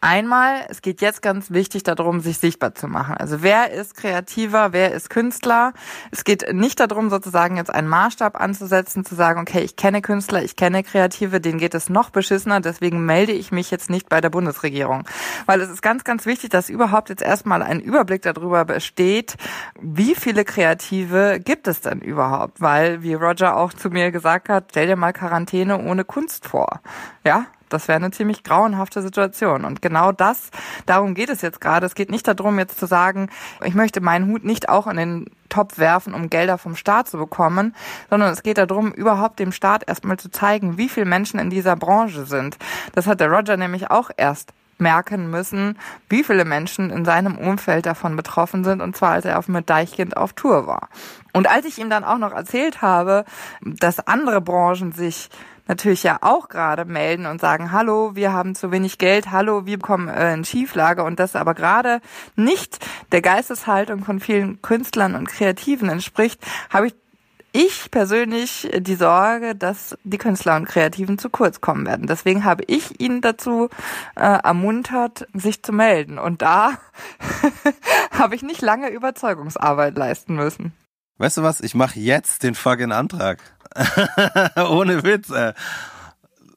[0.06, 3.16] Einmal, es geht jetzt ganz wichtig darum, sich sichtbar zu machen.
[3.16, 5.72] Also wer ist Kreativer, wer ist Künstler?
[6.12, 10.44] Es geht nicht darum, sozusagen jetzt einen Maßstab anzusetzen, zu sagen, okay, ich kenne Künstler,
[10.44, 14.20] ich kenne Kreative, denen geht es noch beschissener, deswegen melde ich mich jetzt nicht bei
[14.20, 15.02] der Bundesregierung.
[15.46, 19.34] Weil es ist ganz, ganz wichtig, dass überhaupt jetzt erstmal ein Überblick darüber besteht,
[19.80, 22.60] wie viele Kreative gibt es denn überhaupt?
[22.60, 26.80] Weil, wie Roger auch zu mir gesagt hat, stell dir mal Quarantäne ohne Kunst vor.
[27.24, 29.64] Ja, das wäre eine ziemlich grauenhafte Situation.
[29.64, 30.50] Und genau das,
[30.86, 31.86] darum geht es jetzt gerade.
[31.86, 33.28] Es geht nicht darum, jetzt zu sagen,
[33.64, 37.18] ich möchte meinen Hut nicht auch in den Topf werfen, um Gelder vom Staat zu
[37.18, 37.74] bekommen,
[38.10, 41.76] sondern es geht darum, überhaupt dem Staat erstmal zu zeigen, wie viele Menschen in dieser
[41.76, 42.56] Branche sind.
[42.94, 47.86] Das hat der Roger nämlich auch erst merken müssen, wie viele Menschen in seinem Umfeld
[47.86, 50.88] davon betroffen sind, und zwar als er auf mit Deichkind auf Tour war.
[51.32, 53.24] Und als ich ihm dann auch noch erzählt habe,
[53.62, 55.30] dass andere Branchen sich
[55.66, 59.78] natürlich ja auch gerade melden und sagen, hallo, wir haben zu wenig Geld, hallo, wir
[59.78, 62.00] bekommen äh, in Schieflage und das aber gerade
[62.34, 66.94] nicht der Geisteshaltung von vielen Künstlern und Kreativen entspricht, habe ich
[67.58, 72.06] ich persönlich die Sorge, dass die Künstler und Kreativen zu kurz kommen werden.
[72.06, 73.70] Deswegen habe ich ihn dazu
[74.14, 76.18] äh, ermuntert, sich zu melden.
[76.18, 76.72] Und da
[78.10, 80.74] habe ich nicht lange Überzeugungsarbeit leisten müssen.
[81.18, 81.60] Weißt du was?
[81.60, 83.40] Ich mache jetzt den fucking Antrag.
[84.56, 85.30] Ohne Witz.
[85.30, 85.52] Ey.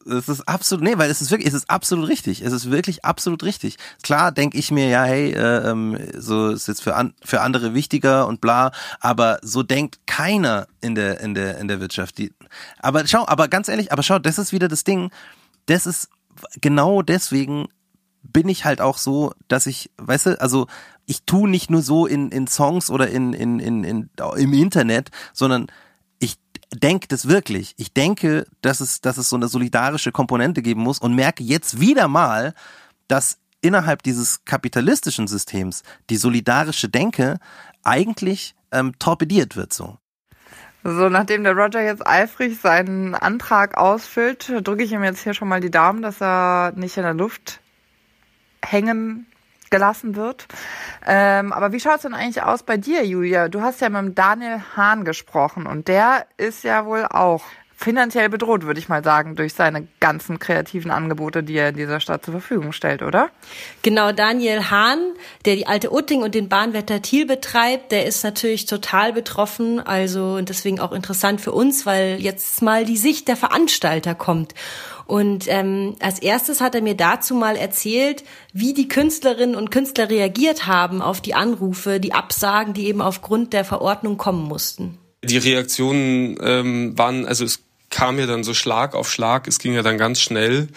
[0.06, 2.42] Es ist absolut, nee, weil es ist wirklich, es ist absolut richtig.
[2.42, 3.78] Es ist wirklich absolut richtig.
[4.02, 7.74] Klar denke ich mir, ja, hey, äh, ähm, so ist jetzt für, an, für andere
[7.74, 12.18] wichtiger und bla, aber so denkt keiner in der, in der, in der Wirtschaft.
[12.18, 12.34] Die,
[12.80, 15.12] aber schau, aber ganz ehrlich, aber schau, das ist wieder das Ding.
[15.68, 16.10] Das ist
[16.60, 17.68] genau deswegen
[18.22, 20.68] bin ich halt auch so, dass ich, weißt du, also
[21.06, 25.10] ich tu nicht nur so in, in Songs oder in, in, in, in, im Internet,
[25.34, 25.68] sondern
[26.74, 27.74] denke das wirklich.
[27.78, 31.80] Ich denke, dass es, dass es so eine solidarische Komponente geben muss und merke jetzt
[31.80, 32.54] wieder mal,
[33.08, 37.40] dass innerhalb dieses kapitalistischen Systems die solidarische Denke
[37.84, 39.98] eigentlich ähm, torpediert wird so.
[40.84, 45.50] So, nachdem der Roger jetzt eifrig seinen Antrag ausfüllt, drücke ich ihm jetzt hier schon
[45.50, 47.60] mal die Daumen, dass er nicht in der Luft
[48.66, 49.26] hängen
[49.70, 50.48] gelassen wird.
[51.06, 53.50] Ähm, aber wie schaut es denn eigentlich aus bei dir, Julia?
[53.50, 57.44] Du hast ja mit Daniel Hahn gesprochen und der ist ja wohl auch
[57.80, 62.02] finanziell bedroht, würde ich mal sagen, durch seine ganzen kreativen Angebote, die er in dieser
[62.02, 63.30] Stadt zur Verfügung stellt, oder?
[63.84, 65.00] Genau, Daniel Hahn,
[65.46, 70.42] der die alte Utting und den Bahnwetter Thiel betreibt, der ist natürlich total betroffen, also
[70.42, 74.56] deswegen auch interessant für uns, weil jetzt mal die Sicht der Veranstalter kommt.
[75.06, 80.10] Und ähm, als erstes hat er mir dazu mal erzählt, wie die Künstlerinnen und Künstler
[80.10, 84.98] reagiert haben auf die Anrufe, die Absagen, die eben aufgrund der Verordnung kommen mussten.
[85.24, 89.48] Die Reaktionen ähm, waren, also es kam ja dann so Schlag auf Schlag.
[89.48, 90.68] Es ging ja dann ganz schnell.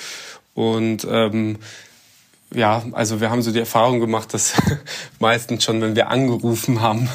[0.54, 1.58] Und ähm,
[2.54, 4.54] ja, also wir haben so die Erfahrung gemacht, dass
[5.18, 7.08] meistens schon, wenn wir angerufen haben,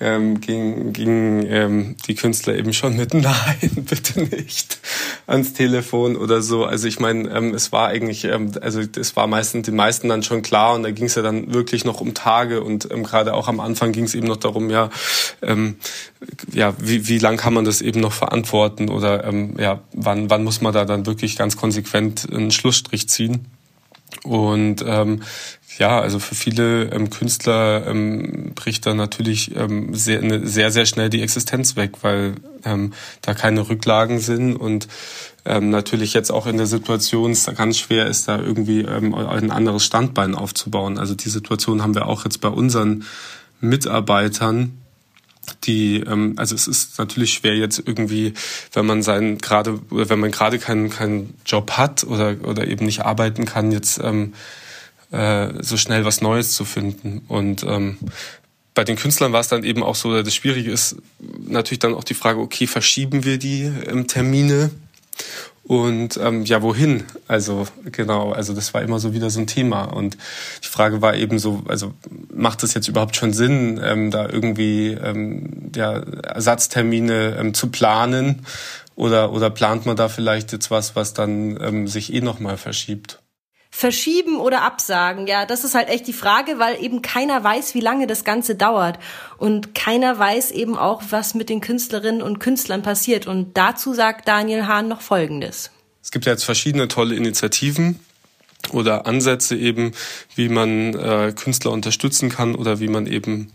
[0.00, 4.78] ähm, ging, ging ähm, die Künstler eben schon mit Nein, bitte nicht
[5.26, 6.64] ans Telefon oder so.
[6.64, 10.22] Also ich meine, ähm, es war eigentlich, ähm, also es war meistens den meisten dann
[10.22, 13.34] schon klar und da ging es ja dann wirklich noch um Tage und ähm, gerade
[13.34, 14.90] auch am Anfang ging es eben noch darum, ja,
[15.42, 15.76] ähm,
[16.52, 20.44] ja, wie, wie lang kann man das eben noch verantworten oder ähm, ja, wann, wann
[20.44, 23.46] muss man da dann wirklich ganz konsequent einen Schlussstrich ziehen?
[24.24, 25.22] Und ähm,
[25.78, 30.86] ja, also für viele ähm, Künstler ähm, bricht da natürlich ähm, sehr, ne, sehr, sehr
[30.86, 32.92] schnell die Existenz weg, weil ähm,
[33.22, 34.88] da keine Rücklagen sind und
[35.44, 39.50] ähm, natürlich jetzt auch in der Situation es ganz schwer ist, da irgendwie ähm, ein
[39.50, 40.98] anderes Standbein aufzubauen.
[40.98, 43.04] Also die Situation haben wir auch jetzt bei unseren
[43.60, 44.78] Mitarbeitern,
[45.54, 48.34] die ähm, also es ist natürlich schwer jetzt irgendwie
[48.72, 53.00] wenn man seinen gerade wenn man gerade keinen keinen Job hat oder oder eben nicht
[53.00, 54.32] arbeiten kann jetzt ähm,
[55.10, 57.22] äh, so schnell was Neues zu finden.
[57.28, 57.98] Und ähm,
[58.74, 60.96] bei den Künstlern war es dann eben auch so, das Schwierige ist
[61.46, 64.70] natürlich dann auch die Frage, okay, verschieben wir die ähm, Termine?
[65.68, 67.04] Und ähm, ja, wohin?
[67.26, 69.84] Also genau, also das war immer so wieder so ein Thema.
[69.84, 70.16] Und
[70.64, 71.92] die Frage war eben so, also
[72.32, 78.46] macht es jetzt überhaupt schon Sinn, ähm, da irgendwie ähm, ja, Ersatztermine ähm, zu planen?
[78.96, 83.20] Oder, oder plant man da vielleicht jetzt was, was dann ähm, sich eh nochmal verschiebt?
[83.78, 85.28] Verschieben oder absagen?
[85.28, 88.56] Ja, das ist halt echt die Frage, weil eben keiner weiß, wie lange das Ganze
[88.56, 88.98] dauert.
[89.36, 93.28] Und keiner weiß eben auch, was mit den Künstlerinnen und Künstlern passiert.
[93.28, 95.70] Und dazu sagt Daniel Hahn noch Folgendes.
[96.02, 98.00] Es gibt ja jetzt verschiedene tolle Initiativen
[98.72, 99.92] oder Ansätze eben,
[100.34, 103.52] wie man äh, Künstler unterstützen kann oder wie man eben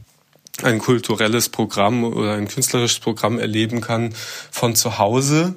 [0.62, 4.13] ein kulturelles Programm oder ein künstlerisches Programm erleben kann
[4.51, 5.55] von zu Hause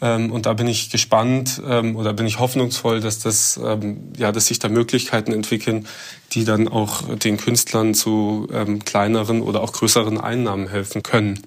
[0.00, 4.46] und da bin ich gespannt ähm, oder bin ich hoffnungsvoll, dass das, ähm, ja, dass
[4.46, 5.86] sich da Möglichkeiten entwickeln,
[6.32, 8.48] die dann auch den Künstlern zu
[8.84, 11.42] kleineren oder auch größeren Einnahmen helfen können.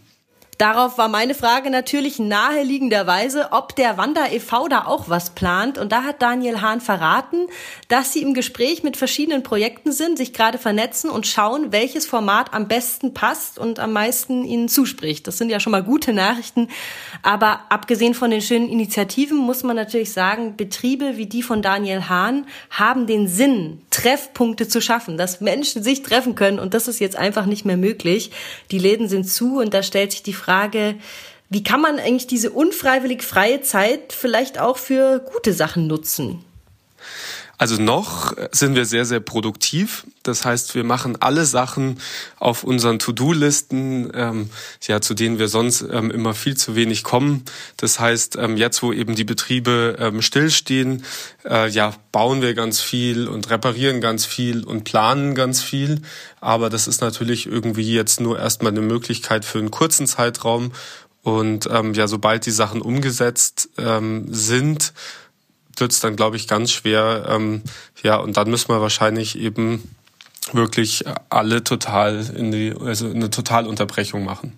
[0.61, 4.67] Darauf war meine Frage natürlich naheliegenderweise, ob der Wander e.V.
[4.67, 5.79] da auch was plant.
[5.79, 7.47] Und da hat Daniel Hahn verraten,
[7.87, 12.53] dass sie im Gespräch mit verschiedenen Projekten sind, sich gerade vernetzen und schauen, welches Format
[12.53, 15.25] am besten passt und am meisten ihnen zuspricht.
[15.25, 16.67] Das sind ja schon mal gute Nachrichten.
[17.23, 22.09] Aber abgesehen von den schönen Initiativen muss man natürlich sagen, Betriebe wie die von Daniel
[22.09, 26.59] Hahn haben den Sinn, Treffpunkte zu schaffen, dass Menschen sich treffen können.
[26.59, 28.31] Und das ist jetzt einfach nicht mehr möglich.
[28.71, 30.95] Die Läden sind zu und da stellt sich die Frage,
[31.49, 36.43] wie kann man eigentlich diese unfreiwillig freie Zeit vielleicht auch für gute Sachen nutzen?
[37.57, 40.05] Also noch sind wir sehr, sehr produktiv.
[40.23, 41.99] Das heißt, wir machen alle Sachen
[42.37, 44.49] auf unseren To-Do-Listen, ähm,
[44.87, 47.43] ja, zu denen wir sonst ähm, immer viel zu wenig kommen.
[47.77, 51.03] Das heißt, ähm, jetzt, wo eben die Betriebe ähm, stillstehen,
[51.43, 56.01] äh, ja, bauen wir ganz viel und reparieren ganz viel und planen ganz viel.
[56.39, 60.71] Aber das ist natürlich irgendwie jetzt nur erstmal eine Möglichkeit für einen kurzen Zeitraum.
[61.23, 64.93] Und ähm, ja, sobald die Sachen umgesetzt ähm, sind,
[65.77, 67.25] wird es dann, glaube ich, ganz schwer.
[67.29, 67.61] Ähm,
[68.03, 69.95] ja, und dann müssen wir wahrscheinlich eben
[70.53, 74.53] wirklich alle total in die, also eine Totalunterbrechung machen.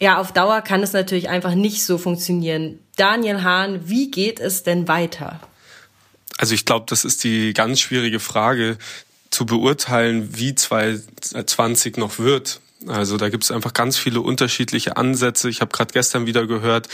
[0.00, 2.78] Ja, auf Dauer kann es natürlich einfach nicht so funktionieren.
[2.96, 5.40] Daniel Hahn, wie geht es denn weiter?
[6.36, 8.78] Also ich glaube, das ist die ganz schwierige Frage
[9.30, 12.60] zu beurteilen, wie 2020 noch wird.
[12.86, 15.48] Also da gibt es einfach ganz viele unterschiedliche Ansätze.
[15.48, 16.88] Ich habe gerade gestern wieder gehört,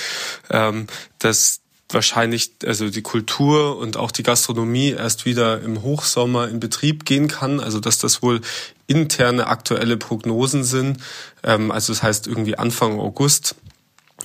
[0.51, 0.87] ähm,
[1.19, 1.61] dass
[1.95, 7.29] wahrscheinlich also die Kultur und auch die Gastronomie erst wieder im Hochsommer in Betrieb gehen
[7.29, 7.61] kann.
[7.61, 8.41] Also dass das wohl
[8.87, 10.99] interne aktuelle Prognosen sind.
[11.43, 13.55] Ähm, also das heißt irgendwie Anfang August.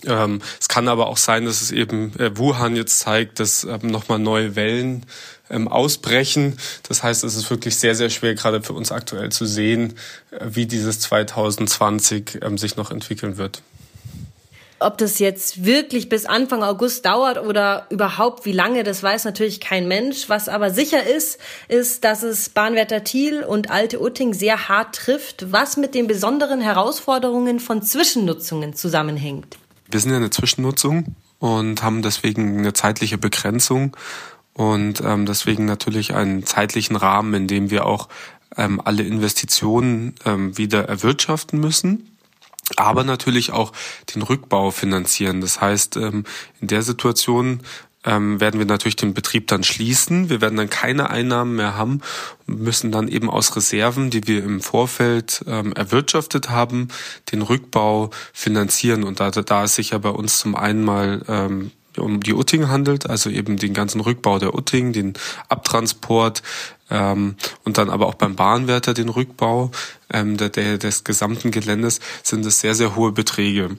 [0.06, 3.88] Ähm, es kann aber auch sein, dass es eben äh, Wuhan jetzt zeigt, dass ähm,
[3.88, 5.06] nochmal neue Wellen
[5.50, 6.58] ähm, ausbrechen.
[6.88, 9.96] Das heißt, es ist wirklich sehr, sehr schwer, gerade für uns aktuell zu sehen,
[10.32, 13.62] äh, wie dieses 2020 ähm, sich noch entwickeln wird.
[14.82, 19.60] Ob das jetzt wirklich bis Anfang August dauert oder überhaupt wie lange, das weiß natürlich
[19.60, 20.30] kein Mensch.
[20.30, 21.38] Was aber sicher ist,
[21.68, 26.62] ist, dass es Bahnwärter Thiel und Alte Utting sehr hart trifft, was mit den besonderen
[26.62, 29.58] Herausforderungen von Zwischennutzungen zusammenhängt.
[29.92, 33.98] Wir sind ja eine Zwischennutzung und haben deswegen eine zeitliche Begrenzung
[34.54, 38.08] und ähm, deswegen natürlich einen zeitlichen Rahmen, in dem wir auch
[38.56, 42.09] ähm, alle Investitionen ähm, wieder erwirtschaften müssen
[42.76, 43.72] aber natürlich auch
[44.14, 45.42] den Rückbau finanzieren.
[45.42, 46.26] Das heißt, ähm,
[46.62, 47.62] in der Situation
[48.06, 50.30] ähm, werden wir natürlich den Betrieb dann schließen.
[50.30, 52.02] Wir werden dann keine Einnahmen mehr haben
[52.48, 56.88] und müssen dann eben aus Reserven, die wir im Vorfeld ähm, erwirtschaftet haben,
[57.32, 59.04] den Rückbau finanzieren.
[59.04, 61.62] Und da, da es sich ja bei uns zum einen mal
[61.98, 65.14] um die Utting handelt, also eben den ganzen Rückbau der Utting, den
[65.50, 66.42] Abtransport
[66.90, 69.72] ähm, und dann aber auch beim Bahnwärter den Rückbau
[70.12, 73.78] ähm, der, der, des gesamten Geländes, sind es sehr, sehr hohe Beträge.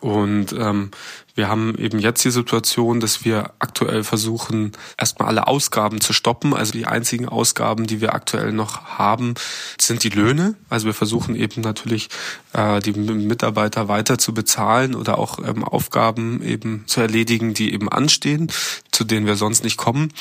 [0.00, 0.90] Und ähm,
[1.36, 6.54] wir haben eben jetzt die Situation, dass wir aktuell versuchen, erstmal alle Ausgaben zu stoppen.
[6.54, 9.34] Also die einzigen Ausgaben, die wir aktuell noch haben,
[9.80, 10.56] sind die Löhne.
[10.68, 12.08] Also wir versuchen eben natürlich
[12.52, 17.88] äh, die Mitarbeiter weiter zu bezahlen oder auch ähm, Aufgaben eben zu erledigen, die eben
[17.88, 18.50] anstehen,
[18.90, 20.12] zu denen wir sonst nicht kommen.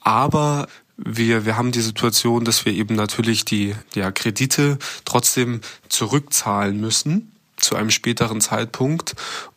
[0.00, 6.80] Aber wir, wir haben die Situation, dass wir eben natürlich die ja, Kredite trotzdem zurückzahlen
[6.80, 9.14] müssen zu einem späteren Zeitpunkt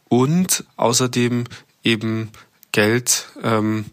[0.10, 1.46] und außerdem
[1.84, 2.30] eben
[2.72, 3.86] Geld ähm,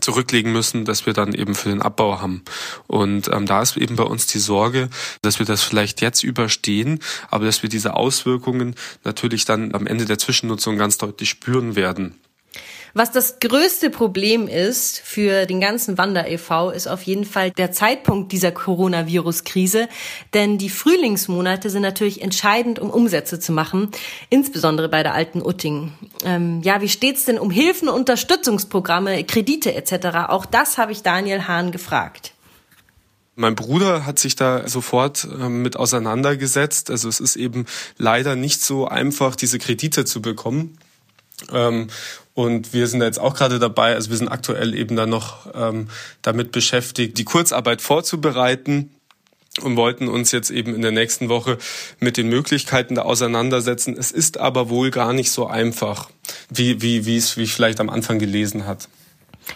[0.00, 2.42] zurücklegen müssen, dass wir dann eben für den Abbau haben.
[2.86, 4.88] Und ähm, da ist eben bei uns die Sorge,
[5.22, 7.00] dass wir das vielleicht jetzt überstehen,
[7.30, 12.14] aber dass wir diese Auswirkungen natürlich dann am Ende der Zwischennutzung ganz deutlich spüren werden.
[12.94, 17.72] Was das größte Problem ist für den ganzen Wander e.V., ist auf jeden Fall der
[17.72, 19.88] Zeitpunkt dieser Coronavirus-Krise.
[20.34, 23.90] Denn die Frühlingsmonate sind natürlich entscheidend, um Umsätze zu machen,
[24.30, 25.92] insbesondere bei der alten Utting.
[26.24, 30.28] Ähm, ja, wie steht's denn um Hilfen, Unterstützungsprogramme, Kredite etc.?
[30.28, 32.32] Auch das habe ich Daniel Hahn gefragt.
[33.40, 36.90] Mein Bruder hat sich da sofort ähm, mit auseinandergesetzt.
[36.90, 40.76] Also es ist eben leider nicht so einfach, diese Kredite zu bekommen.
[42.38, 45.88] Und wir sind jetzt auch gerade dabei, also wir sind aktuell eben dann noch ähm,
[46.22, 48.90] damit beschäftigt, die Kurzarbeit vorzubereiten
[49.62, 51.58] und wollten uns jetzt eben in der nächsten Woche
[51.98, 53.96] mit den Möglichkeiten da auseinandersetzen.
[53.98, 56.10] Es ist aber wohl gar nicht so einfach,
[56.48, 58.88] wie, wie, wie es, wie ich vielleicht am Anfang gelesen hat.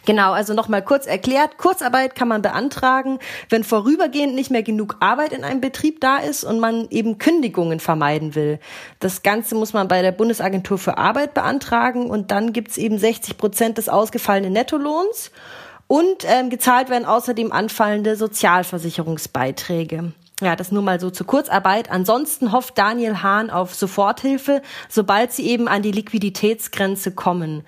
[0.07, 5.33] Genau, also nochmal kurz erklärt, Kurzarbeit kann man beantragen, wenn vorübergehend nicht mehr genug Arbeit
[5.33, 8.59] in einem Betrieb da ist und man eben Kündigungen vermeiden will.
[9.01, 13.37] Das Ganze muss man bei der Bundesagentur für Arbeit beantragen und dann gibt's eben 60
[13.37, 15.31] Prozent des ausgefallenen Nettolohns
[15.87, 20.13] und ähm, gezahlt werden außerdem anfallende Sozialversicherungsbeiträge.
[20.41, 21.89] Ja, das nur mal so zur Kurzarbeit.
[21.91, 27.63] Ansonsten hofft Daniel Hahn auf Soforthilfe, sobald sie eben an die Liquiditätsgrenze kommen.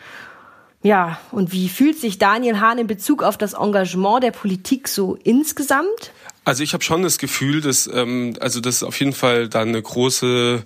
[0.85, 5.17] Ja, und wie fühlt sich Daniel Hahn in Bezug auf das Engagement der Politik so
[5.25, 6.13] insgesamt?
[6.45, 9.81] Also ich habe schon das Gefühl, dass ähm, also das auf jeden Fall dann eine
[9.81, 10.63] großes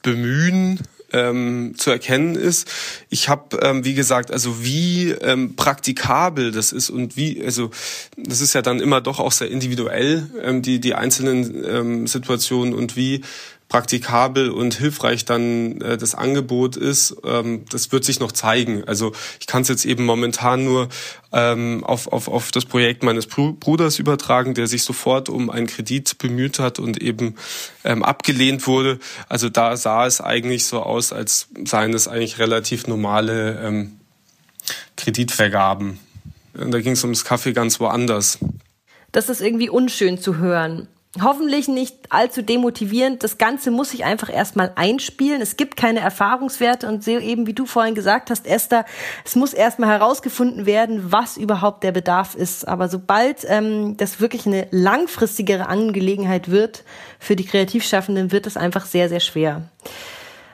[0.00, 0.78] Bemühen
[1.12, 2.70] ähm, zu erkennen ist.
[3.08, 7.70] Ich habe, ähm, wie gesagt, also wie ähm, praktikabel das ist und wie, also
[8.16, 12.74] das ist ja dann immer doch auch sehr individuell, ähm, die, die einzelnen ähm, Situationen
[12.74, 13.22] und wie
[13.68, 18.84] praktikabel und hilfreich dann äh, das Angebot ist, ähm, das wird sich noch zeigen.
[18.84, 20.88] Also ich kann es jetzt eben momentan nur
[21.32, 26.16] ähm, auf, auf, auf das Projekt meines Bruders übertragen, der sich sofort um einen Kredit
[26.16, 27.34] bemüht hat und eben
[27.84, 28.98] ähm, abgelehnt wurde.
[29.28, 34.00] Also da sah es eigentlich so aus, als seien es eigentlich relativ normale ähm,
[34.96, 35.98] Kreditvergaben.
[36.54, 38.38] Da ging es ums Kaffee ganz woanders.
[39.12, 40.88] Das ist irgendwie unschön zu hören
[41.22, 43.22] hoffentlich nicht allzu demotivierend.
[43.22, 45.40] Das Ganze muss sich einfach erstmal einspielen.
[45.40, 48.84] Es gibt keine Erfahrungswerte und so eben, wie du vorhin gesagt hast, Esther,
[49.24, 52.68] es muss erstmal herausgefunden werden, was überhaupt der Bedarf ist.
[52.68, 56.84] Aber sobald ähm, das wirklich eine langfristigere Angelegenheit wird
[57.18, 59.62] für die Kreativschaffenden, wird es einfach sehr, sehr schwer.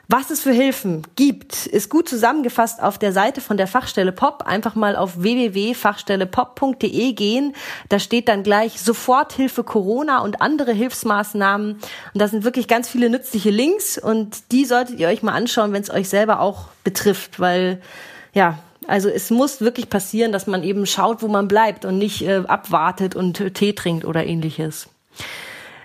[0.07, 4.43] Was es für Hilfen gibt, ist gut zusammengefasst auf der Seite von der Fachstelle Pop.
[4.45, 7.55] Einfach mal auf www.fachstellepop.de gehen.
[7.89, 11.73] Da steht dann gleich Soforthilfe Corona und andere Hilfsmaßnahmen.
[11.73, 11.81] Und
[12.13, 15.81] da sind wirklich ganz viele nützliche Links und die solltet ihr euch mal anschauen, wenn
[15.81, 17.81] es euch selber auch betrifft, weil
[18.33, 22.21] ja, also es muss wirklich passieren, dass man eben schaut, wo man bleibt und nicht
[22.21, 24.87] äh, abwartet und äh, Tee trinkt oder ähnliches.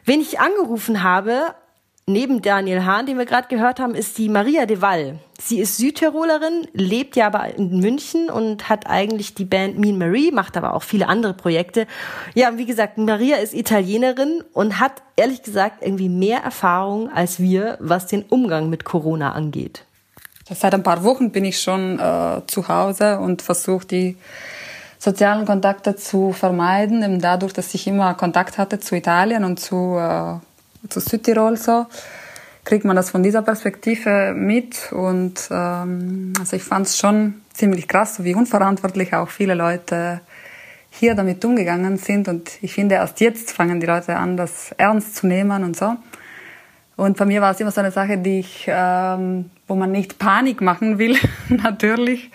[0.04, 1.54] Wen ich angerufen habe,
[2.12, 5.20] Neben Daniel Hahn, den wir gerade gehört haben, ist die Maria de Wall.
[5.40, 10.32] Sie ist Südtirolerin, lebt ja aber in München und hat eigentlich die Band Mean Marie,
[10.32, 11.86] macht aber auch viele andere Projekte.
[12.34, 17.76] Ja, wie gesagt, Maria ist Italienerin und hat ehrlich gesagt irgendwie mehr Erfahrung als wir,
[17.78, 19.84] was den Umgang mit Corona angeht.
[20.52, 24.16] Seit ein paar Wochen bin ich schon äh, zu Hause und versuche die
[25.00, 29.96] sozialen Kontakte zu vermeiden, eben dadurch, dass ich immer Kontakt hatte zu Italien und zu,
[29.96, 30.34] äh,
[30.88, 31.86] zu Südtirol so,
[32.64, 37.88] kriegt man das von dieser Perspektive mit und ähm, also ich fand es schon ziemlich
[37.88, 40.20] krass, wie unverantwortlich auch viele Leute
[40.90, 45.16] hier damit umgegangen sind und ich finde, erst jetzt fangen die Leute an, das ernst
[45.16, 45.96] zu nehmen und so.
[46.96, 50.18] Und bei mir war es immer so eine Sache, die ich, ähm, wo man nicht
[50.18, 51.16] Panik machen will,
[51.48, 52.30] natürlich.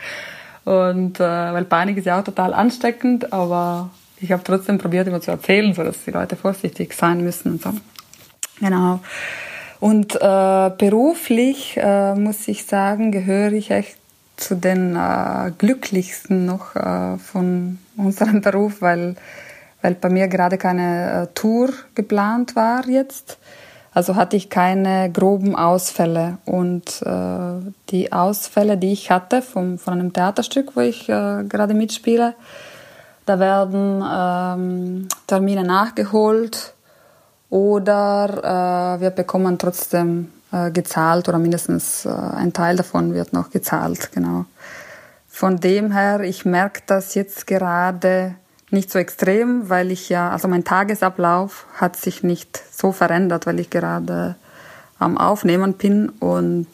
[0.64, 5.22] Und äh, weil Panik ist ja auch total ansteckend, aber ich habe trotzdem probiert, immer
[5.22, 7.74] zu erzählen, so dass die Leute vorsichtig sein müssen und so.
[8.60, 9.00] Genau.
[9.80, 13.98] Und äh, beruflich äh, muss ich sagen, gehöre ich echt
[14.38, 19.16] zu den äh, glücklichsten noch äh, von unserem Beruf, weil,
[19.82, 23.38] weil bei mir gerade keine äh, Tour geplant war jetzt.
[23.94, 26.38] Also hatte ich keine groben Ausfälle.
[26.46, 31.74] Und äh, die Ausfälle, die ich hatte vom, von einem Theaterstück, wo ich äh, gerade
[31.74, 32.34] mitspiele,
[33.26, 36.75] da werden ähm, Termine nachgeholt
[37.56, 43.50] oder äh, wir bekommen trotzdem äh, gezahlt oder mindestens äh, ein Teil davon wird noch
[43.50, 44.12] gezahlt.
[44.12, 44.44] Genau.
[45.30, 48.36] Von dem her, ich merke das jetzt gerade
[48.72, 53.62] nicht so extrem, weil ich ja, also mein Tagesablauf hat sich nicht so verändert, weil
[53.62, 54.36] ich gerade
[55.00, 56.68] am Aufnehmen bin und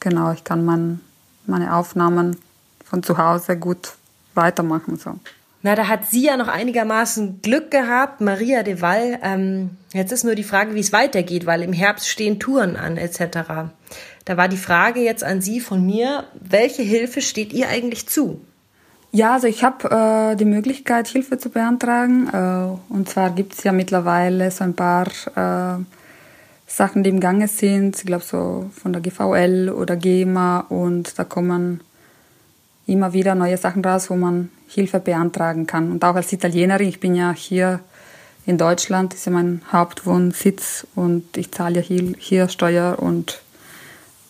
[0.00, 1.02] genau, ich kann mein,
[1.44, 2.38] meine Aufnahmen
[2.86, 3.92] von zu Hause gut
[4.32, 4.96] weitermachen.
[4.96, 5.18] So.
[5.66, 9.18] Na, da hat sie ja noch einigermaßen Glück gehabt, Maria de Val.
[9.20, 12.96] Ähm, jetzt ist nur die Frage, wie es weitergeht, weil im Herbst stehen Touren an
[12.96, 13.72] etc.
[14.24, 18.40] Da war die Frage jetzt an Sie von mir, welche Hilfe steht ihr eigentlich zu?
[19.10, 22.28] Ja, also ich habe äh, die Möglichkeit, Hilfe zu beantragen.
[22.32, 25.82] Äh, und zwar gibt es ja mittlerweile so ein paar äh,
[26.68, 27.96] Sachen, die im Gange sind.
[27.96, 31.80] Ich glaube so von der GVL oder GEMA und da kommen
[32.86, 35.90] immer wieder neue Sachen raus, wo man Hilfe beantragen kann.
[35.90, 37.80] Und auch als Italienerin, ich bin ja hier
[38.46, 43.40] in Deutschland, ist ja mein Hauptwohnsitz und ich zahle ja hier, hier Steuer und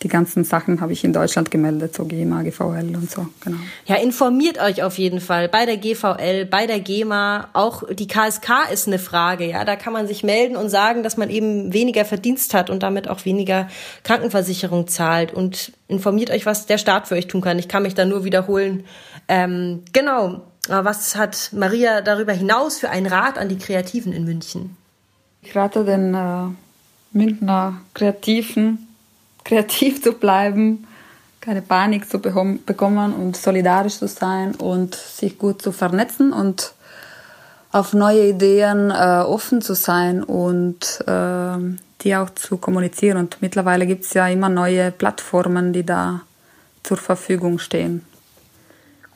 [0.03, 3.57] die ganzen Sachen habe ich in Deutschland gemeldet, so GEMA, GVL und so, genau.
[3.85, 7.49] Ja, informiert euch auf jeden Fall bei der GVL, bei der GEMA.
[7.53, 9.65] Auch die KSK ist eine Frage, ja.
[9.65, 13.07] Da kann man sich melden und sagen, dass man eben weniger Verdienst hat und damit
[13.09, 13.67] auch weniger
[14.03, 15.33] Krankenversicherung zahlt.
[15.33, 17.57] Und informiert euch, was der Staat für euch tun kann.
[17.57, 18.83] Ich kann mich da nur wiederholen.
[19.27, 20.41] Ähm, genau.
[20.69, 24.75] Was hat Maria darüber hinaus für einen Rat an die Kreativen in München?
[25.41, 26.47] Ich rate den äh,
[27.13, 28.86] Münchner Kreativen,
[29.47, 30.85] kreativ zu bleiben,
[31.39, 36.73] keine Panik zu bekommen und solidarisch zu sein und sich gut zu vernetzen und
[37.71, 43.17] auf neue Ideen äh, offen zu sein und äh, die auch zu kommunizieren.
[43.17, 46.21] Und mittlerweile gibt es ja immer neue Plattformen, die da
[46.83, 48.05] zur Verfügung stehen.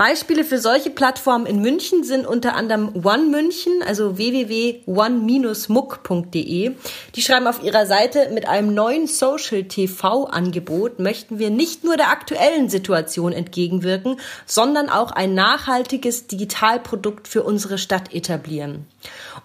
[0.02, 6.72] Beispiele für solche Plattformen in München sind unter anderem One München, also www.one-muck.de.
[7.14, 11.98] Die schreiben auf ihrer Seite, mit einem neuen Social TV Angebot möchten wir nicht nur
[11.98, 18.88] der aktuellen Situation entgegenwirken, sondern auch ein nachhaltiges Digitalprodukt für unsere Stadt etablieren.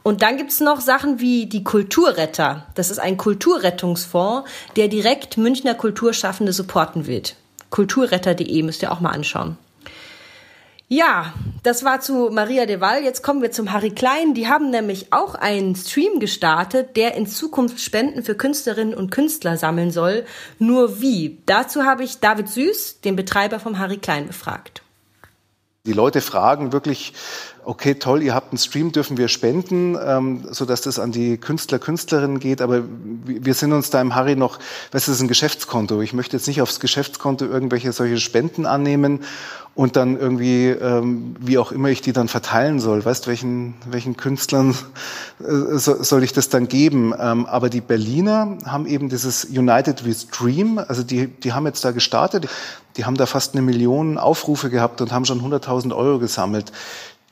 [0.03, 2.65] Und dann gibt's noch Sachen wie die Kulturretter.
[2.75, 7.37] Das ist ein Kulturrettungsfonds, der direkt Münchner Kulturschaffende supporten wird.
[7.69, 9.59] Kulturretter.de müsst ihr auch mal anschauen.
[10.89, 11.33] Ja,
[11.65, 13.03] das war zu Maria de Val.
[13.03, 14.35] Jetzt kommen wir zum Harry Klein.
[14.35, 19.57] Die haben nämlich auch einen Stream gestartet, der in Zukunft Spenden für Künstlerinnen und Künstler
[19.57, 20.25] sammeln soll.
[20.61, 21.39] Nur wie?
[21.47, 24.83] Dazu habe ich David Süß, den Betreiber vom Harry Klein, befragt.
[25.87, 27.15] Die Leute fragen wirklich,
[27.67, 31.37] okay, toll, ihr habt einen Stream, dürfen wir spenden, ähm, so dass das an die
[31.37, 32.63] Künstler, Künstlerinnen geht.
[32.63, 32.85] Aber
[33.25, 34.59] wir sind uns da im Harry noch,
[34.93, 36.01] das ist ein Geschäftskonto.
[36.01, 39.21] Ich möchte jetzt nicht aufs Geschäftskonto irgendwelche solche Spenden annehmen
[39.75, 43.05] und dann irgendwie, ähm, wie auch immer ich die dann verteilen soll.
[43.05, 44.75] Weißt, welchen, welchen Künstlern
[45.41, 47.13] äh, so, soll ich das dann geben?
[47.19, 51.85] Ähm, aber die Berliner haben eben dieses United with Dream, also die, die haben jetzt
[51.85, 52.49] da gestartet,
[52.97, 56.73] die haben da fast eine Million Aufrufe gehabt und haben schon 100.000 Euro gesammelt.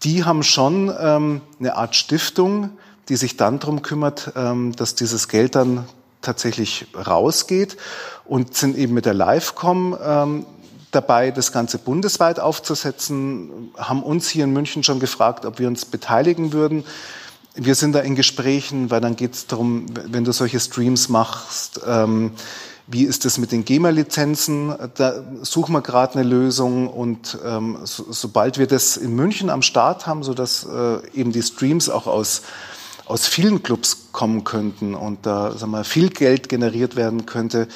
[0.03, 2.71] Die haben schon ähm, eine Art Stiftung,
[3.09, 5.87] die sich dann drum kümmert, ähm, dass dieses Geld dann
[6.21, 7.77] tatsächlich rausgeht
[8.25, 10.47] und sind eben mit der Livecom ähm,
[10.91, 15.85] dabei, das Ganze bundesweit aufzusetzen, haben uns hier in München schon gefragt, ob wir uns
[15.85, 16.85] beteiligen würden.
[17.55, 21.81] Wir sind da in Gesprächen, weil dann geht es darum, wenn du solche Streams machst,
[21.87, 22.33] ähm,
[22.87, 24.75] wie ist es mit den GEMA-Lizenzen?
[24.97, 29.63] Da suchen wir gerade eine Lösung und ähm, so, sobald wir das in München am
[29.63, 32.43] Start haben, sodass äh, eben die Streams auch aus,
[33.07, 37.69] aus vielen Clubs kommen könnten und da sagen wir, viel Geld generiert werden könnte,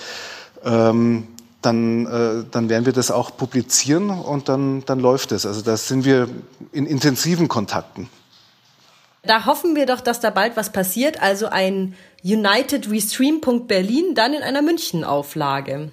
[0.63, 1.27] ähm,
[1.63, 5.47] dann, äh, dann werden wir das auch publizieren und dann, dann läuft es.
[5.47, 6.29] Also da sind wir
[6.73, 8.09] in intensiven Kontakten.
[9.29, 11.21] Da hoffen wir doch, dass da bald was passiert.
[11.21, 15.91] Also ein United Restream.Berlin dann in einer München-Auflage.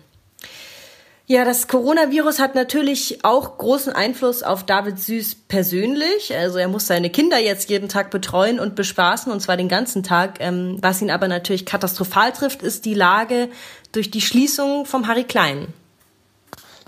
[1.27, 6.33] Ja, das Coronavirus hat natürlich auch großen Einfluss auf David Süß persönlich.
[6.33, 10.01] Also er muss seine Kinder jetzt jeden Tag betreuen und bespaßen, und zwar den ganzen
[10.01, 10.37] Tag.
[10.39, 13.49] Ähm, was ihn aber natürlich katastrophal trifft, ist die Lage
[13.91, 15.73] durch die Schließung vom Harry Klein.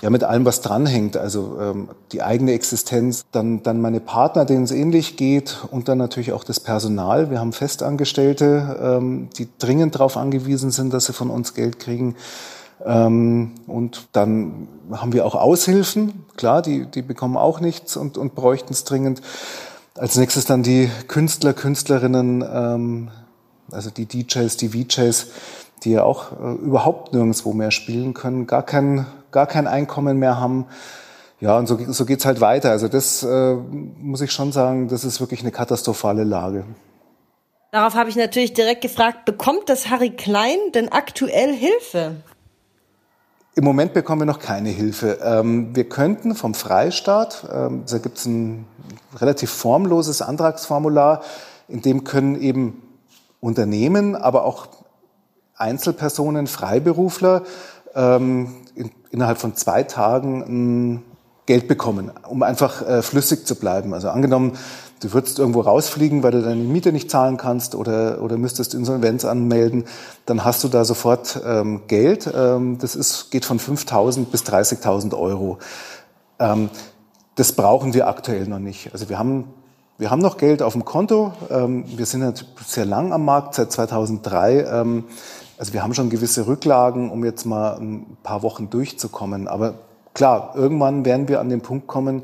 [0.01, 1.17] Ja, mit allem, was dranhängt.
[1.17, 5.97] Also ähm, die eigene Existenz, dann, dann meine Partner, denen es ähnlich geht und dann
[5.97, 7.31] natürlich auch das Personal.
[7.31, 12.15] Wir haben Festangestellte, ähm, die dringend darauf angewiesen sind, dass sie von uns Geld kriegen.
[12.85, 18.35] Ähm, und dann haben wir auch Aushilfen, klar, die, die bekommen auch nichts und, und
[18.35, 19.21] bräuchten es dringend.
[19.95, 23.09] Als nächstes dann die Künstler, Künstlerinnen, ähm,
[23.71, 25.27] also die DJs, die VJs,
[25.83, 30.39] die ja auch äh, überhaupt nirgendwo mehr spielen können, gar kein, gar kein Einkommen mehr
[30.39, 30.65] haben.
[31.39, 32.71] Ja, und so, so geht's halt weiter.
[32.71, 36.65] Also das äh, muss ich schon sagen, das ist wirklich eine katastrophale Lage.
[37.71, 42.15] Darauf habe ich natürlich direkt gefragt, bekommt das Harry Klein denn aktuell Hilfe?
[43.53, 45.19] Im Moment bekommen wir noch keine Hilfe.
[45.23, 48.65] Ähm, wir könnten vom Freistaat, ähm, da gibt es ein
[49.17, 51.21] relativ formloses Antragsformular,
[51.67, 52.81] in dem können eben
[53.39, 54.65] Unternehmen, aber auch
[55.55, 57.43] Einzelpersonen, Freiberufler
[57.93, 58.55] ähm,
[59.11, 61.03] innerhalb von zwei Tagen
[61.47, 63.93] Geld bekommen, um einfach äh, flüssig zu bleiben.
[63.93, 64.57] Also angenommen,
[65.01, 69.23] du würdest irgendwo rausfliegen, weil du deine Miete nicht zahlen kannst oder, oder müsstest Insolvenz
[69.25, 69.85] anmelden,
[70.25, 72.29] dann hast du da sofort ähm, Geld.
[72.35, 75.57] Ähm, das ist, geht von 5.000 bis 30.000 Euro.
[76.37, 76.69] Ähm,
[77.35, 78.89] das brauchen wir aktuell noch nicht.
[78.91, 79.45] Also wir haben,
[79.97, 81.31] wir haben noch Geld auf dem Konto.
[81.49, 84.65] Ähm, wir sind halt sehr lang am Markt, seit 2003.
[85.57, 89.47] Also wir haben schon gewisse Rücklagen, um jetzt mal ein paar Wochen durchzukommen.
[89.47, 89.75] Aber
[90.13, 92.23] klar, irgendwann werden wir an den Punkt kommen,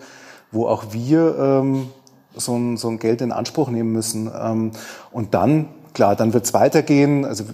[0.52, 1.88] wo auch wir ähm,
[2.36, 4.32] so ein, so ein Geld in Anspruch nehmen müssen.
[4.40, 4.72] Ähm,
[5.12, 7.26] und dann, klar, dann wird es weitergehen.
[7.26, 7.46] Also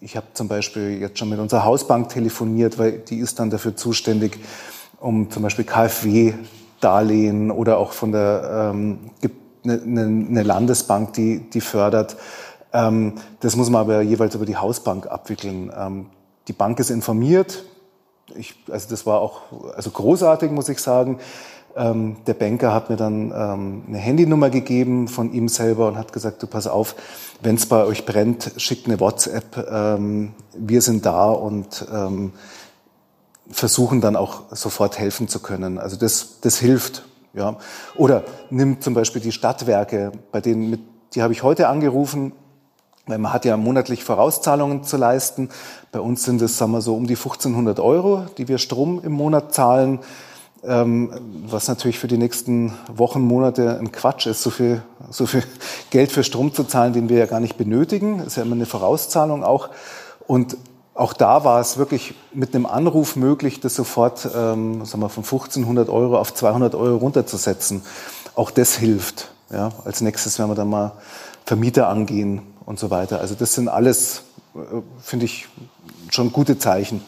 [0.00, 3.74] ich habe zum Beispiel jetzt schon mit unserer Hausbank telefoniert, weil die ist dann dafür
[3.74, 4.38] zuständig,
[5.00, 11.60] um zum Beispiel KfW-Darlehen oder auch von der ähm, gibt eine, eine Landesbank, die, die
[11.60, 12.16] fördert.
[12.72, 15.72] Ähm, das muss man aber jeweils über die Hausbank abwickeln.
[15.76, 16.06] Ähm,
[16.48, 17.64] die Bank ist informiert.
[18.34, 19.40] Ich, also das war auch
[19.74, 21.18] also großartig, muss ich sagen.
[21.76, 26.42] Ähm, der Banker hat mir dann eine Handynummer gegeben von ihm selber und hat gesagt,
[26.42, 26.94] du pass auf,
[27.42, 31.86] wenn es bei euch brennt, schickt eine WhatsApp, wir sind da und
[33.50, 35.78] versuchen dann auch sofort helfen zu können.
[35.78, 37.04] Also das, das hilft.
[37.34, 37.56] Ja.
[37.96, 40.80] Oder nimmt zum Beispiel die Stadtwerke, bei denen mit,
[41.14, 42.32] die habe ich heute angerufen,
[43.16, 45.48] man hat ja monatlich Vorauszahlungen zu leisten.
[45.92, 49.12] Bei uns sind es, sagen wir so, um die 1500 Euro, die wir Strom im
[49.12, 50.00] Monat zahlen.
[50.64, 51.12] Ähm,
[51.46, 55.42] was natürlich für die nächsten Wochen, Monate ein Quatsch ist, so viel, so viel
[55.90, 58.20] Geld für Strom zu zahlen, den wir ja gar nicht benötigen.
[58.20, 59.70] Ist ja immer eine Vorauszahlung auch.
[60.26, 60.56] Und
[60.94, 65.22] auch da war es wirklich mit einem Anruf möglich, das sofort ähm, sagen wir, von
[65.22, 67.82] 1500 Euro auf 200 Euro runterzusetzen.
[68.34, 69.30] Auch das hilft.
[69.50, 69.70] Ja.
[69.84, 70.92] Als nächstes werden wir dann mal
[71.46, 73.20] Vermieter angehen und so weiter.
[73.20, 74.58] Also das sind alles, äh,
[75.02, 75.48] finde ich,
[76.10, 77.00] schon gute Zeichen.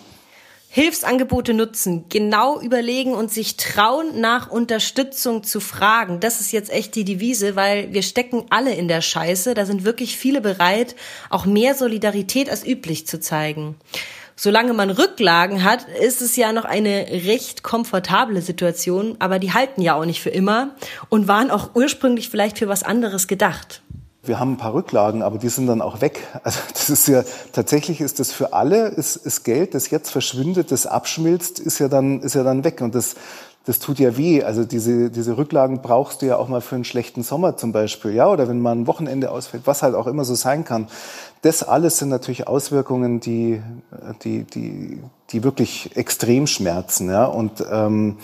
[0.70, 6.20] Hilfsangebote nutzen, genau überlegen und sich trauen, nach Unterstützung zu fragen.
[6.20, 9.52] Das ist jetzt echt die Devise, weil wir stecken alle in der Scheiße.
[9.52, 10.96] Da sind wirklich viele bereit,
[11.28, 13.74] auch mehr Solidarität als üblich zu zeigen.
[14.36, 19.82] Solange man Rücklagen hat, ist es ja noch eine recht komfortable Situation, aber die halten
[19.82, 20.74] ja auch nicht für immer
[21.10, 23.82] und waren auch ursprünglich vielleicht für was anderes gedacht.
[24.22, 26.26] Wir haben ein paar Rücklagen, aber die sind dann auch weg.
[26.44, 30.70] Also das ist ja tatsächlich ist das für alle ist, ist Geld, das jetzt verschwindet,
[30.72, 33.14] das abschmilzt, ist ja dann ist ja dann weg und das
[33.66, 34.42] das tut ja weh.
[34.42, 38.12] Also diese diese Rücklagen brauchst du ja auch mal für einen schlechten Sommer zum Beispiel,
[38.12, 40.88] ja, oder wenn mal ein Wochenende ausfällt, was halt auch immer so sein kann.
[41.42, 43.62] Das alles sind natürlich Auswirkungen, die
[44.24, 48.18] die die die wirklich extrem schmerzen, ja und ähm,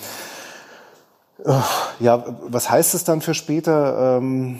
[2.00, 4.18] ja, was heißt es dann für später?
[4.18, 4.58] Ähm,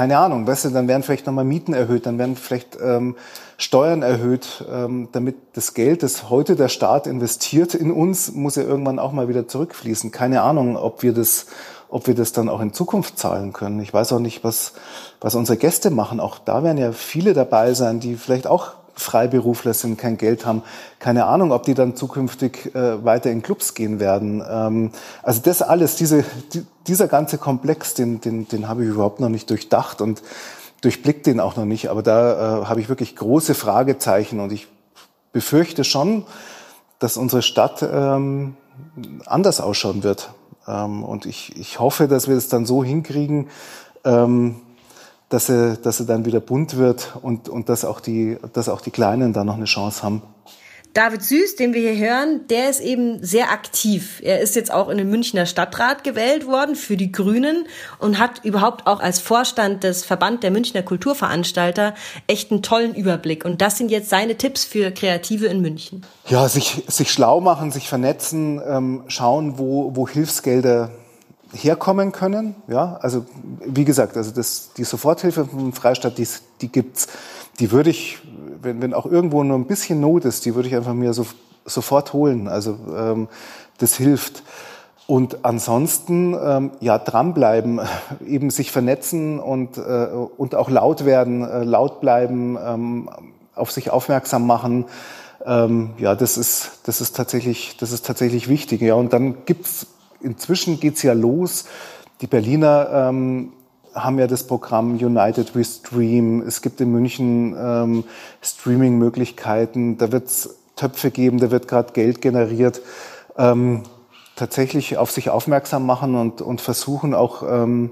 [0.00, 3.16] keine Ahnung, weißt du, dann werden vielleicht nochmal Mieten erhöht, dann werden vielleicht ähm,
[3.58, 8.62] Steuern erhöht, ähm, damit das Geld, das heute der Staat investiert in uns, muss ja
[8.62, 10.10] irgendwann auch mal wieder zurückfließen.
[10.10, 11.48] Keine Ahnung, ob wir das,
[11.90, 13.78] ob wir das dann auch in Zukunft zahlen können.
[13.80, 14.72] Ich weiß auch nicht, was,
[15.20, 16.18] was unsere Gäste machen.
[16.18, 20.62] Auch da werden ja viele dabei sein, die vielleicht auch Freiberufler sind, kein Geld haben.
[20.98, 24.44] Keine Ahnung, ob die dann zukünftig äh, weiter in Clubs gehen werden.
[24.48, 24.90] Ähm,
[25.22, 29.28] also das alles, diese, die, dieser ganze Komplex, den, den, den habe ich überhaupt noch
[29.28, 30.22] nicht durchdacht und
[30.80, 31.90] durchblickt den auch noch nicht.
[31.90, 34.68] Aber da äh, habe ich wirklich große Fragezeichen und ich
[35.32, 36.24] befürchte schon,
[36.98, 38.56] dass unsere Stadt ähm,
[39.26, 40.30] anders ausschauen wird.
[40.66, 43.48] Ähm, und ich, ich hoffe, dass wir es dann so hinkriegen,
[44.04, 44.56] ähm,
[45.30, 48.82] dass er, dass er dann wieder bunt wird und, und dass, auch die, dass auch
[48.82, 50.22] die Kleinen da noch eine Chance haben.
[50.92, 54.20] David Süß, den wir hier hören, der ist eben sehr aktiv.
[54.24, 57.68] Er ist jetzt auch in den Münchner Stadtrat gewählt worden für die Grünen
[58.00, 61.94] und hat überhaupt auch als Vorstand des Verband der Münchner Kulturveranstalter
[62.26, 63.44] echt einen tollen Überblick.
[63.44, 66.04] Und das sind jetzt seine Tipps für Kreative in München.
[66.26, 70.90] Ja, sich, sich schlau machen, sich vernetzen, ähm, schauen, wo, wo Hilfsgelder
[71.52, 72.54] herkommen können.
[72.68, 73.26] Ja, also
[73.64, 76.28] wie gesagt, also das, die Soforthilfe vom Freistaat, die,
[76.60, 77.08] die gibt's.
[77.58, 78.18] Die würde ich,
[78.62, 81.26] wenn, wenn auch irgendwo nur ein bisschen Not ist, die würde ich einfach mir so,
[81.64, 82.48] sofort holen.
[82.48, 83.28] Also ähm,
[83.78, 84.42] das hilft.
[85.06, 87.80] Und ansonsten ähm, ja dranbleiben,
[88.26, 93.10] eben sich vernetzen und äh, und auch laut werden, äh, laut bleiben, ähm,
[93.56, 94.84] auf sich aufmerksam machen.
[95.44, 98.82] Ähm, ja, das ist das ist tatsächlich das ist tatsächlich wichtig.
[98.82, 99.88] Ja, und dann gibt's
[100.20, 101.66] inzwischen geht's ja los.
[102.20, 103.52] Die Berliner ähm,
[103.94, 106.42] haben ja das Programm United We Stream.
[106.42, 108.04] Es gibt in München ähm,
[108.42, 109.98] Streaming-Möglichkeiten.
[109.98, 112.80] Da wird es Töpfe geben, da wird gerade Geld generiert.
[113.36, 113.82] Ähm,
[114.36, 117.90] tatsächlich auf sich aufmerksam machen und, und versuchen auch ähm,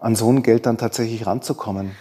[0.00, 1.92] an so ein Geld dann tatsächlich ranzukommen.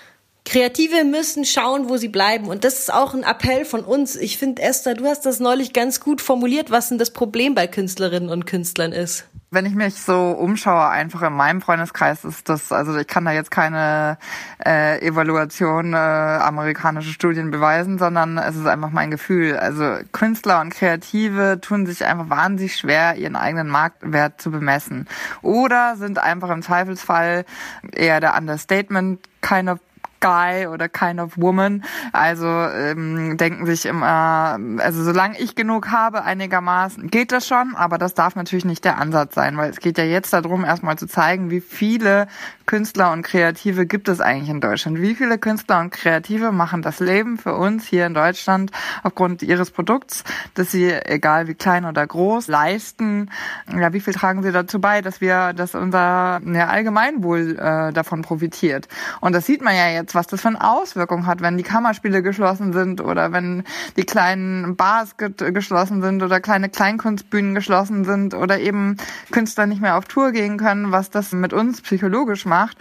[0.46, 2.48] Kreative müssen schauen, wo sie bleiben.
[2.48, 4.16] Und das ist auch ein Appell von uns.
[4.16, 7.68] Ich finde, Esther, du hast das neulich ganz gut formuliert, was denn das Problem bei
[7.68, 9.26] Künstlerinnen und Künstlern ist.
[9.54, 13.32] Wenn ich mich so umschaue, einfach in meinem Freundeskreis ist das, also ich kann da
[13.32, 14.18] jetzt keine
[14.66, 19.58] äh, Evaluation, äh, amerikanische Studien beweisen, sondern es ist einfach mein Gefühl.
[19.58, 25.08] Also Künstler und Kreative tun sich einfach wahnsinnig schwer, ihren eigenen Marktwert zu bemessen.
[25.44, 27.46] Oder sind einfach im Zweifelsfall
[27.92, 29.78] eher der Understatement keine
[30.24, 31.84] Guy oder Kind of Woman.
[32.14, 37.98] Also ähm, denken sich immer, also solange ich genug habe, einigermaßen geht das schon, aber
[37.98, 41.08] das darf natürlich nicht der Ansatz sein, weil es geht ja jetzt darum, erstmal zu
[41.08, 42.28] zeigen, wie viele
[42.66, 45.02] Künstler und Kreative gibt es eigentlich in Deutschland.
[45.02, 48.72] Wie viele Künstler und Kreative machen das Leben für uns hier in Deutschland
[49.04, 53.30] aufgrund ihres Produkts, dass sie, egal wie klein oder groß, leisten.
[53.78, 58.22] Ja, wie viel tragen sie dazu bei, dass wir, dass unser ja, Allgemeinwohl äh, davon
[58.22, 58.88] profitiert?
[59.20, 62.22] Und das sieht man ja jetzt was das für eine Auswirkung hat, wenn die Kammerspiele
[62.22, 63.64] geschlossen sind oder wenn
[63.98, 68.98] die kleinen Bars geschlossen sind oder kleine Kleinkunstbühnen geschlossen sind oder eben
[69.32, 72.78] Künstler nicht mehr auf Tour gehen können, was das mit uns psychologisch macht.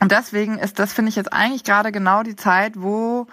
[0.00, 3.26] Und deswegen ist das, finde ich, jetzt eigentlich gerade genau die Zeit, wo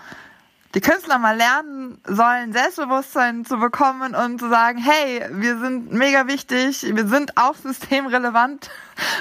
[0.73, 6.27] die Künstler mal lernen sollen, Selbstbewusstsein zu bekommen und zu sagen, hey, wir sind mega
[6.27, 8.69] wichtig, wir sind auch systemrelevant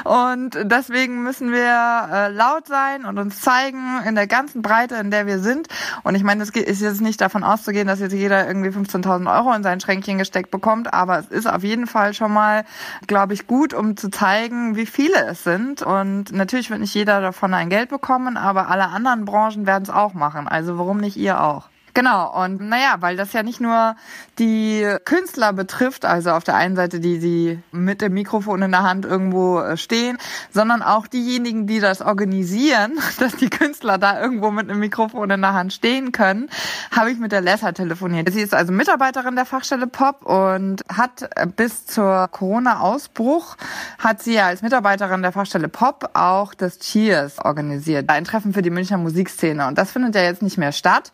[0.04, 5.10] und deswegen müssen wir äh, laut sein und uns zeigen in der ganzen Breite, in
[5.10, 5.68] der wir sind.
[6.02, 9.52] Und ich meine, es ist jetzt nicht davon auszugehen, dass jetzt jeder irgendwie 15.000 Euro
[9.52, 12.64] in sein Schränkchen gesteckt bekommt, aber es ist auf jeden Fall schon mal,
[13.06, 15.82] glaube ich, gut, um zu zeigen, wie viele es sind.
[15.82, 19.90] Und natürlich wird nicht jeder davon ein Geld bekommen, aber alle anderen Branchen werden es
[19.90, 20.46] auch machen.
[20.46, 21.70] Also warum nicht ihr auch?
[21.94, 23.96] Genau, und naja, weil das ja nicht nur
[24.38, 28.82] die Künstler betrifft, also auf der einen Seite die, die mit dem Mikrofon in der
[28.82, 30.18] Hand irgendwo äh, stehen,
[30.52, 35.40] sondern auch diejenigen, die das organisieren, dass die Künstler da irgendwo mit einem Mikrofon in
[35.40, 36.48] der Hand stehen können,
[36.90, 38.32] habe ich mit der Lessa telefoniert.
[38.32, 43.56] Sie ist also Mitarbeiterin der Fachstelle Pop und hat äh, bis zur Corona-Ausbruch,
[43.98, 48.08] hat sie als Mitarbeiterin der Fachstelle Pop auch das Cheers organisiert.
[48.08, 49.66] Ein Treffen für die Münchner Musikszene.
[49.66, 51.12] Und das findet ja jetzt nicht mehr statt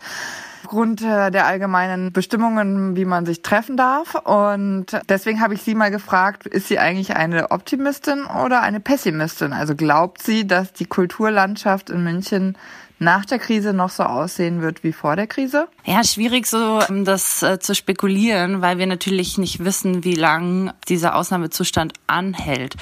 [0.66, 4.16] aufgrund äh, der allgemeinen Bestimmungen, wie man sich treffen darf.
[4.16, 9.52] Und deswegen habe ich sie mal gefragt, ist sie eigentlich eine Optimistin oder eine Pessimistin?
[9.52, 12.58] Also glaubt sie, dass die Kulturlandschaft in München
[12.98, 15.68] nach der Krise noch so aussehen wird wie vor der Krise?
[15.84, 21.14] Ja, schwierig so das äh, zu spekulieren, weil wir natürlich nicht wissen, wie lang dieser
[21.14, 22.76] Ausnahmezustand anhält.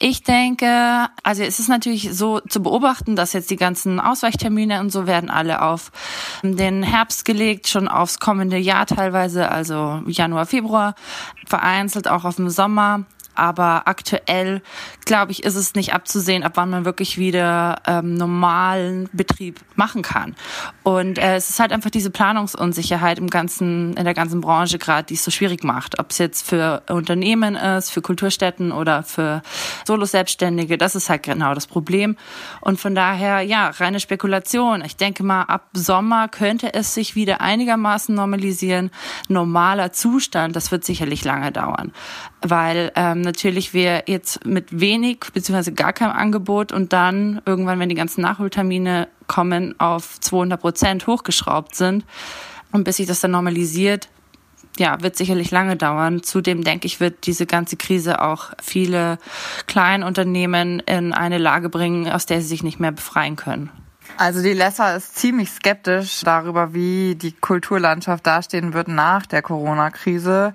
[0.00, 4.90] Ich denke, also es ist natürlich so zu beobachten, dass jetzt die ganzen Ausweichtermine und
[4.90, 5.92] so werden alle auf
[6.42, 10.94] den Herbst gelegt, schon aufs kommende Jahr teilweise, also Januar, Februar,
[11.46, 13.04] vereinzelt auch auf den Sommer.
[13.34, 14.62] Aber aktuell,
[15.04, 20.02] glaube ich, ist es nicht abzusehen, ab wann man wirklich wieder ähm, normalen Betrieb machen
[20.02, 20.34] kann.
[20.82, 25.06] Und äh, es ist halt einfach diese Planungsunsicherheit im ganzen, in der ganzen Branche gerade,
[25.06, 25.98] die es so schwierig macht.
[25.98, 29.42] Ob es jetzt für Unternehmen ist, für Kulturstätten oder für
[29.86, 32.16] Solo-Selbstständige, das ist halt genau das Problem.
[32.60, 34.82] Und von daher, ja, reine Spekulation.
[34.84, 38.90] Ich denke mal, ab Sommer könnte es sich wieder einigermaßen normalisieren.
[39.28, 41.92] Normaler Zustand, das wird sicherlich lange dauern.
[42.42, 47.88] Weil ähm, natürlich wir jetzt mit wenig beziehungsweise gar keinem Angebot und dann irgendwann, wenn
[47.88, 52.04] die ganzen Nachholtermine kommen, auf 200 Prozent hochgeschraubt sind.
[52.72, 54.08] Und bis sich das dann normalisiert,
[54.78, 56.22] ja, wird sicherlich lange dauern.
[56.22, 59.18] Zudem denke ich, wird diese ganze Krise auch viele
[59.66, 63.70] Kleinunternehmen in eine Lage bringen, aus der sie sich nicht mehr befreien können.
[64.16, 70.54] Also die Lessa ist ziemlich skeptisch darüber, wie die Kulturlandschaft dastehen wird nach der Corona-Krise.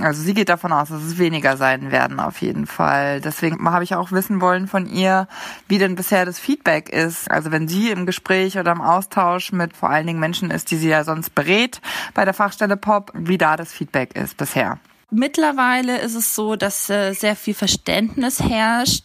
[0.00, 3.20] Also sie geht davon aus, dass es weniger sein werden auf jeden Fall.
[3.20, 5.28] Deswegen habe ich auch wissen wollen von ihr,
[5.68, 7.30] wie denn bisher das Feedback ist.
[7.30, 10.76] Also wenn sie im Gespräch oder im Austausch mit vor allen Dingen Menschen ist, die
[10.76, 11.80] sie ja sonst berät
[12.14, 14.78] bei der Fachstelle Pop, wie da das Feedback ist bisher.
[15.16, 19.04] Mittlerweile ist es so, dass äh, sehr viel Verständnis herrscht.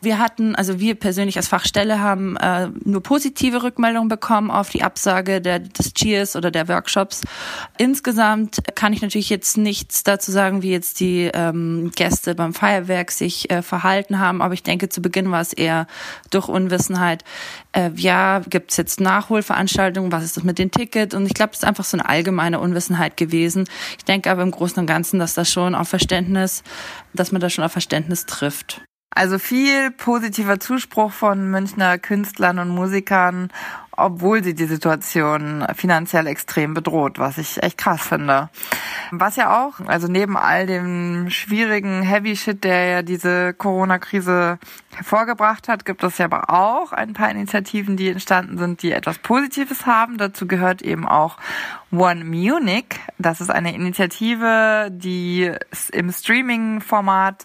[0.00, 4.82] Wir hatten, also wir persönlich als Fachstelle haben äh, nur positive Rückmeldungen bekommen auf die
[4.82, 7.20] Absage der, des Cheers oder der Workshops.
[7.76, 13.10] Insgesamt kann ich natürlich jetzt nichts dazu sagen, wie jetzt die ähm, Gäste beim Feuerwerk
[13.10, 15.86] sich äh, verhalten haben, aber ich denke, zu Beginn war es eher
[16.30, 17.24] durch Unwissenheit.
[17.72, 21.14] Äh, ja, gibt's jetzt Nachholveranstaltungen, was ist das mit den Tickets?
[21.14, 23.68] Und ich glaube, es ist einfach so eine allgemeine Unwissenheit gewesen.
[23.96, 26.62] Ich denke aber im Großen und Ganzen, dass das schon auf Verständnis,
[27.14, 28.82] dass man da schon auf Verständnis trifft.
[29.14, 33.50] Also viel positiver Zuspruch von Münchner Künstlern und Musikern,
[33.96, 38.48] obwohl sie die Situation finanziell extrem bedroht, was ich echt krass finde.
[39.10, 44.58] Was ja auch, also neben all dem schwierigen Heavy Shit, der ja diese Corona-Krise
[44.94, 49.18] hervorgebracht hat, gibt es ja aber auch ein paar Initiativen, die entstanden sind, die etwas
[49.18, 50.16] Positives haben.
[50.16, 51.36] Dazu gehört eben auch
[51.90, 52.86] One Munich.
[53.18, 55.52] Das ist eine Initiative, die
[55.92, 57.44] im Streaming-Format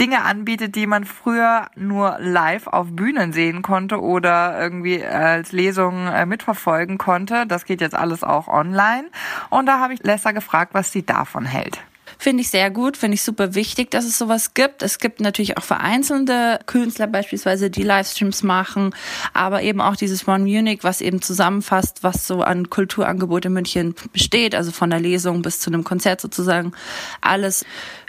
[0.00, 6.06] Dinge anbietet, die man früher nur live auf Bühnen sehen konnte oder irgendwie als Lesung
[6.06, 7.46] äh, mitverfolgen konnte.
[7.46, 9.08] Das geht jetzt alles auch online.
[9.48, 11.80] Und da habe ich Lessa gefragt, was sie davon hält.
[12.18, 14.82] Finde ich sehr gut, finde ich super wichtig, dass es sowas gibt.
[14.82, 18.94] Es gibt natürlich auch vereinzelte Künstler beispielsweise, die Livestreams machen,
[19.34, 23.94] aber eben auch dieses One Munich, was eben zusammenfasst, was so an Kulturangebot in München
[24.12, 26.72] besteht, also von der Lesung bis zu einem Konzert sozusagen.
[27.20, 27.66] Alles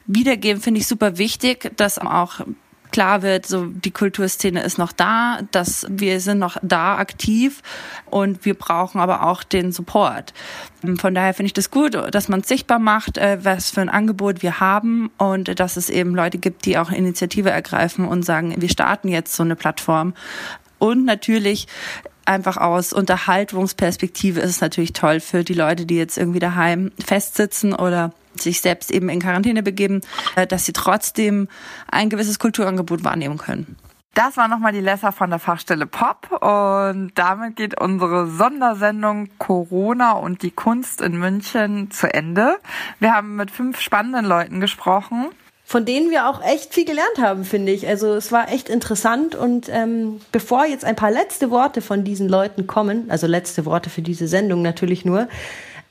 [0.08, 2.41] wiedergeben, finde ich super wichtig, dass auch
[2.91, 7.62] klar wird, so die Kulturszene ist noch da, dass wir sind noch da aktiv
[8.05, 10.34] und wir brauchen aber auch den Support.
[10.97, 14.41] Von daher finde ich das gut, dass man sichtbar macht, äh, was für ein Angebot
[14.41, 18.70] wir haben und dass es eben Leute gibt, die auch Initiative ergreifen und sagen, wir
[18.70, 20.14] starten jetzt so eine Plattform.
[20.80, 21.68] Und natürlich
[22.26, 27.74] einfach aus Unterhaltungsperspektive ist es natürlich toll für die Leute, die jetzt irgendwie daheim festsitzen
[27.74, 30.01] oder sich selbst eben in Quarantäne begeben,
[30.35, 31.47] äh, dass sie trotzdem
[31.89, 33.77] ein gewisses Kulturangebot wahrnehmen können.
[34.13, 40.13] Das war nochmal die Lesser von der Fachstelle Pop und damit geht unsere Sondersendung Corona
[40.13, 42.57] und die Kunst in München zu Ende.
[42.99, 45.27] Wir haben mit fünf spannenden Leuten gesprochen
[45.69, 47.85] von denen wir auch echt viel gelernt haben, finde ich.
[47.89, 52.29] Also es war echt interessant und ähm, bevor jetzt ein paar letzte Worte von diesen
[52.29, 55.27] Leuten kommen, also letzte Worte für diese Sendung natürlich nur,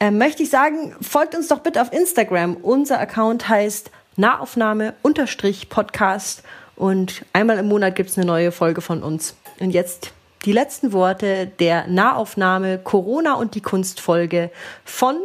[0.01, 2.57] äh, möchte ich sagen, folgt uns doch bitte auf Instagram.
[2.57, 6.42] Unser Account heißt Nahaufnahme-Podcast
[6.76, 9.34] und einmal im Monat gibt's eine neue Folge von uns.
[9.59, 10.12] Und jetzt
[10.44, 14.51] die letzten Worte der Nahaufnahme Corona und die Kunstfolge
[14.84, 15.16] von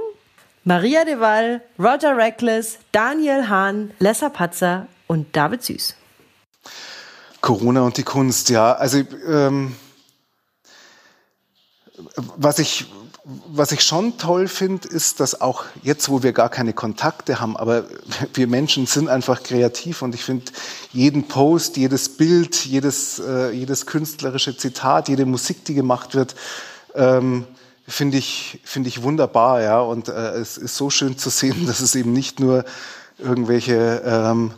[0.63, 5.95] Maria de Waal, Roger Reckless, Daniel Hahn, Lessa Patzer und David Süß.
[7.41, 8.73] Corona und die Kunst, ja.
[8.73, 9.75] Also ähm,
[12.15, 12.85] was ich
[13.23, 17.55] was ich schon toll finde, ist, dass auch jetzt, wo wir gar keine Kontakte haben,
[17.55, 17.85] aber
[18.33, 20.45] wir Menschen sind einfach kreativ und ich finde
[20.91, 26.35] jeden Post, jedes Bild, jedes, äh, jedes künstlerische Zitat, jede Musik, die gemacht wird,
[26.95, 27.45] ähm,
[27.87, 29.79] finde ich, finde ich wunderbar, ja.
[29.79, 32.65] Und äh, es ist so schön zu sehen, dass es eben nicht nur
[33.19, 34.51] irgendwelche ähm,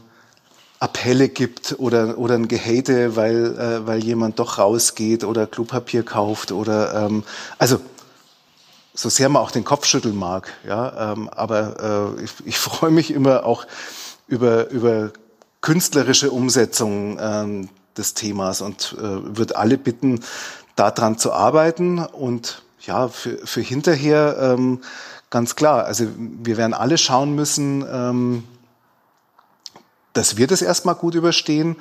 [0.80, 6.52] Appelle gibt oder, oder ein Gehate, weil, äh, weil jemand doch rausgeht oder Klopapier kauft
[6.52, 7.24] oder ähm,
[7.58, 7.80] also
[8.94, 12.92] so sehr man auch den Kopf schütteln mag, ja, ähm, aber äh, ich, ich freue
[12.92, 13.66] mich immer auch
[14.28, 15.12] über, über
[15.62, 20.22] künstlerische Umsetzung ähm, des Themas und äh, würde alle bitten,
[20.76, 24.82] daran zu arbeiten und ja, für, für hinterher ähm,
[25.30, 25.86] ganz klar.
[25.86, 28.44] Also wir werden alle schauen müssen, ähm,
[30.14, 31.76] dass wir das erstmal gut überstehen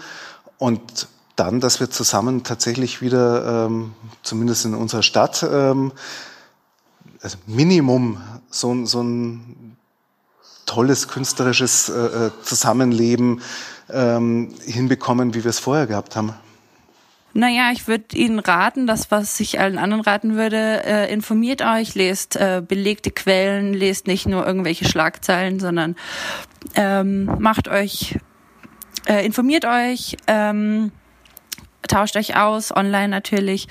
[0.58, 5.92] und dann, dass wir zusammen tatsächlich wieder, ähm, zumindest in unserer Stadt, ähm,
[7.22, 8.18] also Minimum
[8.50, 9.76] so, so ein
[10.66, 13.42] tolles künstlerisches äh, äh Zusammenleben
[13.90, 16.34] ähm, hinbekommen, wie wir es vorher gehabt haben.
[17.34, 21.94] Naja, ich würde Ihnen raten, das, was ich allen anderen raten würde, äh, informiert euch,
[21.94, 25.96] lest äh, belegte Quellen, lest nicht nur irgendwelche Schlagzeilen, sondern
[26.74, 28.18] ähm, macht euch,
[29.06, 30.92] äh, informiert euch, ähm,
[31.88, 33.66] tauscht euch aus, online natürlich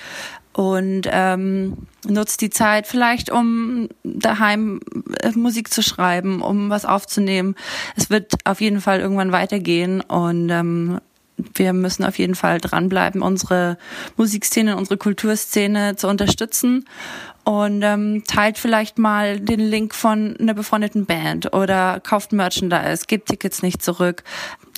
[0.54, 1.78] und ähm,
[2.08, 4.82] nutzt die Zeit vielleicht, um daheim
[5.22, 7.56] äh, Musik zu schreiben, um was aufzunehmen.
[7.96, 11.00] Es wird auf jeden Fall irgendwann weitergehen und ähm,
[11.56, 13.78] wir müssen auf jeden Fall dranbleiben, unsere
[14.18, 16.86] Musikszene, unsere Kulturszene zu unterstützen
[17.44, 23.30] und ähm, teilt vielleicht mal den Link von einer befreundeten Band oder kauft Merchandise, gebt
[23.30, 24.24] Tickets nicht zurück.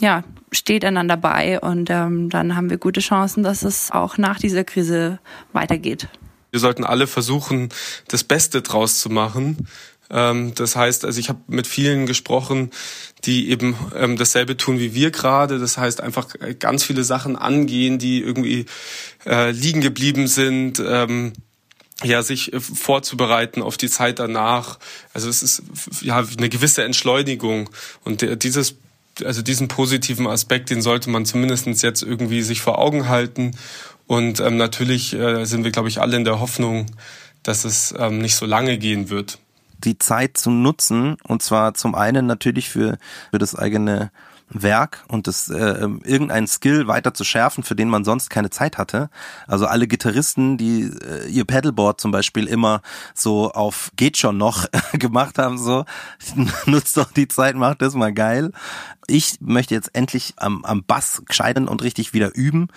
[0.04, 4.38] Ja, steht einander bei und ähm, dann haben wir gute Chancen, dass es auch nach
[4.38, 5.20] dieser Krise
[5.54, 6.10] weitergeht.
[6.52, 7.70] Wir sollten alle versuchen,
[8.10, 9.66] das Beste draus zu machen.
[10.12, 12.72] Ähm, das heißt, also ich habe mit vielen gesprochen,
[13.24, 15.58] die eben ähm, dasselbe tun wie wir gerade.
[15.58, 16.28] Das heißt, einfach
[16.60, 18.66] ganz viele Sachen angehen, die irgendwie
[19.26, 20.84] äh, liegen geblieben sind.
[20.86, 21.32] Ähm,
[22.04, 24.80] ja, sich äh, vorzubereiten auf die Zeit danach.
[25.14, 25.64] Also es ist
[26.02, 27.70] ja eine gewisse Entschleunigung
[28.04, 28.76] und dieses
[29.24, 33.56] also diesen positiven Aspekt, den sollte man zumindestens jetzt irgendwie sich vor Augen halten.
[34.08, 36.88] Und ähm, natürlich äh, sind wir, glaube ich, alle in der Hoffnung,
[37.44, 39.40] dass es ähm, nicht so lange gehen wird.
[39.84, 42.98] Die Zeit zu nutzen, und zwar zum einen natürlich für,
[43.32, 44.12] für das eigene
[44.54, 48.50] Werk und das äh, ähm, irgendeinen Skill weiter zu schärfen, für den man sonst keine
[48.50, 49.10] Zeit hatte.
[49.48, 52.82] Also alle Gitarristen, die äh, ihr Pedalboard zum Beispiel immer
[53.14, 55.86] so auf geht schon noch gemacht haben, so
[56.66, 58.52] nutzt doch die Zeit, macht das mal geil.
[59.08, 62.70] Ich möchte jetzt endlich am, am Bass gescheiden und richtig wieder üben.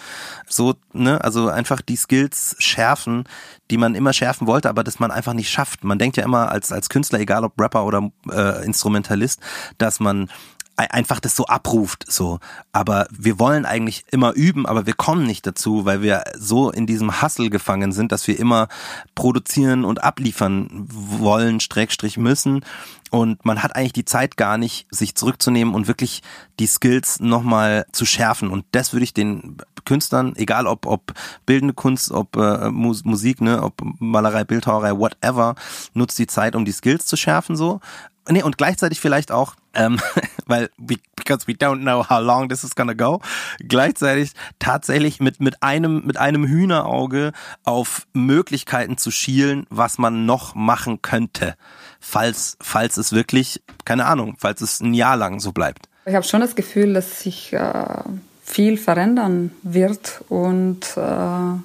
[0.49, 3.25] So, ne, also einfach die Skills schärfen,
[3.71, 5.85] die man immer schärfen wollte, aber das man einfach nicht schafft.
[5.85, 9.41] Man denkt ja immer als, als Künstler, egal ob Rapper oder äh, Instrumentalist,
[9.79, 10.29] dass man
[10.77, 12.39] einfach das so abruft, so.
[12.73, 16.87] Aber wir wollen eigentlich immer üben, aber wir kommen nicht dazu, weil wir so in
[16.87, 18.69] diesem Hustle gefangen sind, dass wir immer
[19.15, 22.65] produzieren und abliefern wollen, Streckstrich müssen.
[23.11, 26.23] Und man hat eigentlich die Zeit gar nicht, sich zurückzunehmen und wirklich
[26.59, 28.51] die Skills nochmal zu schärfen.
[28.51, 31.15] Und das würde ich den Künstlern, egal ob, ob
[31.47, 35.55] bildende Kunst, ob äh, Musik, ne, ob Malerei, Bildhauerei, whatever,
[35.95, 37.81] nutzt die Zeit, um die Skills zu schärfen, so.
[38.29, 40.01] Nee, und gleichzeitig vielleicht auch, ähm,
[40.47, 43.21] weil we, because we don't know how long this is gonna go,
[43.61, 47.33] gleichzeitig tatsächlich mit mit einem mit einem Hühnerauge
[47.65, 51.55] auf Möglichkeiten zu schielen, was man noch machen könnte,
[52.01, 55.89] falls falls es wirklich keine Ahnung, falls es ein Jahr lang so bleibt.
[56.05, 58.03] Ich habe schon das Gefühl, dass sich äh,
[58.45, 61.61] viel verändern wird und äh,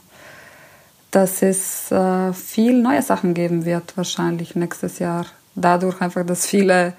[1.11, 5.25] dass es äh, viel neue Sachen geben wird wahrscheinlich nächstes Jahr
[5.55, 6.93] dadurch einfach, dass viele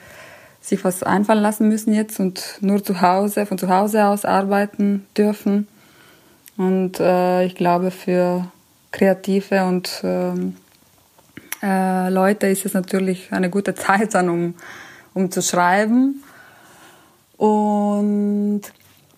[0.61, 5.07] sich was einfallen lassen müssen jetzt und nur zu Hause, von zu Hause aus arbeiten
[5.17, 5.67] dürfen.
[6.57, 8.47] Und äh, ich glaube, für
[8.93, 10.57] Kreative und ähm,
[11.63, 14.55] äh, Leute ist es natürlich eine gute Zeit dann, um,
[15.15, 16.23] um zu schreiben.
[17.37, 18.63] Und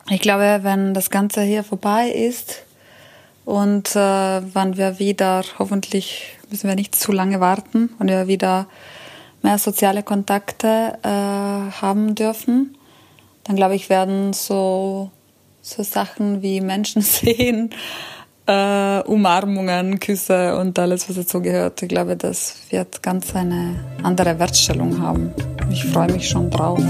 [0.08, 2.62] ich glaube, wenn das Ganze hier vorbei ist
[3.44, 3.98] und äh,
[4.54, 8.66] wenn wir wieder, hoffentlich müssen wir nicht zu lange warten, wenn wir wieder
[9.44, 12.76] mehr soziale Kontakte äh, haben dürfen,
[13.44, 15.10] dann glaube ich, werden so,
[15.62, 17.70] so Sachen wie Menschen sehen,
[18.46, 21.82] äh, Umarmungen, Küsse und alles, was dazu gehört.
[21.82, 25.32] Ich glaube, das wird ganz eine andere Wertstellung haben.
[25.70, 26.82] Ich freue mich schon drauf.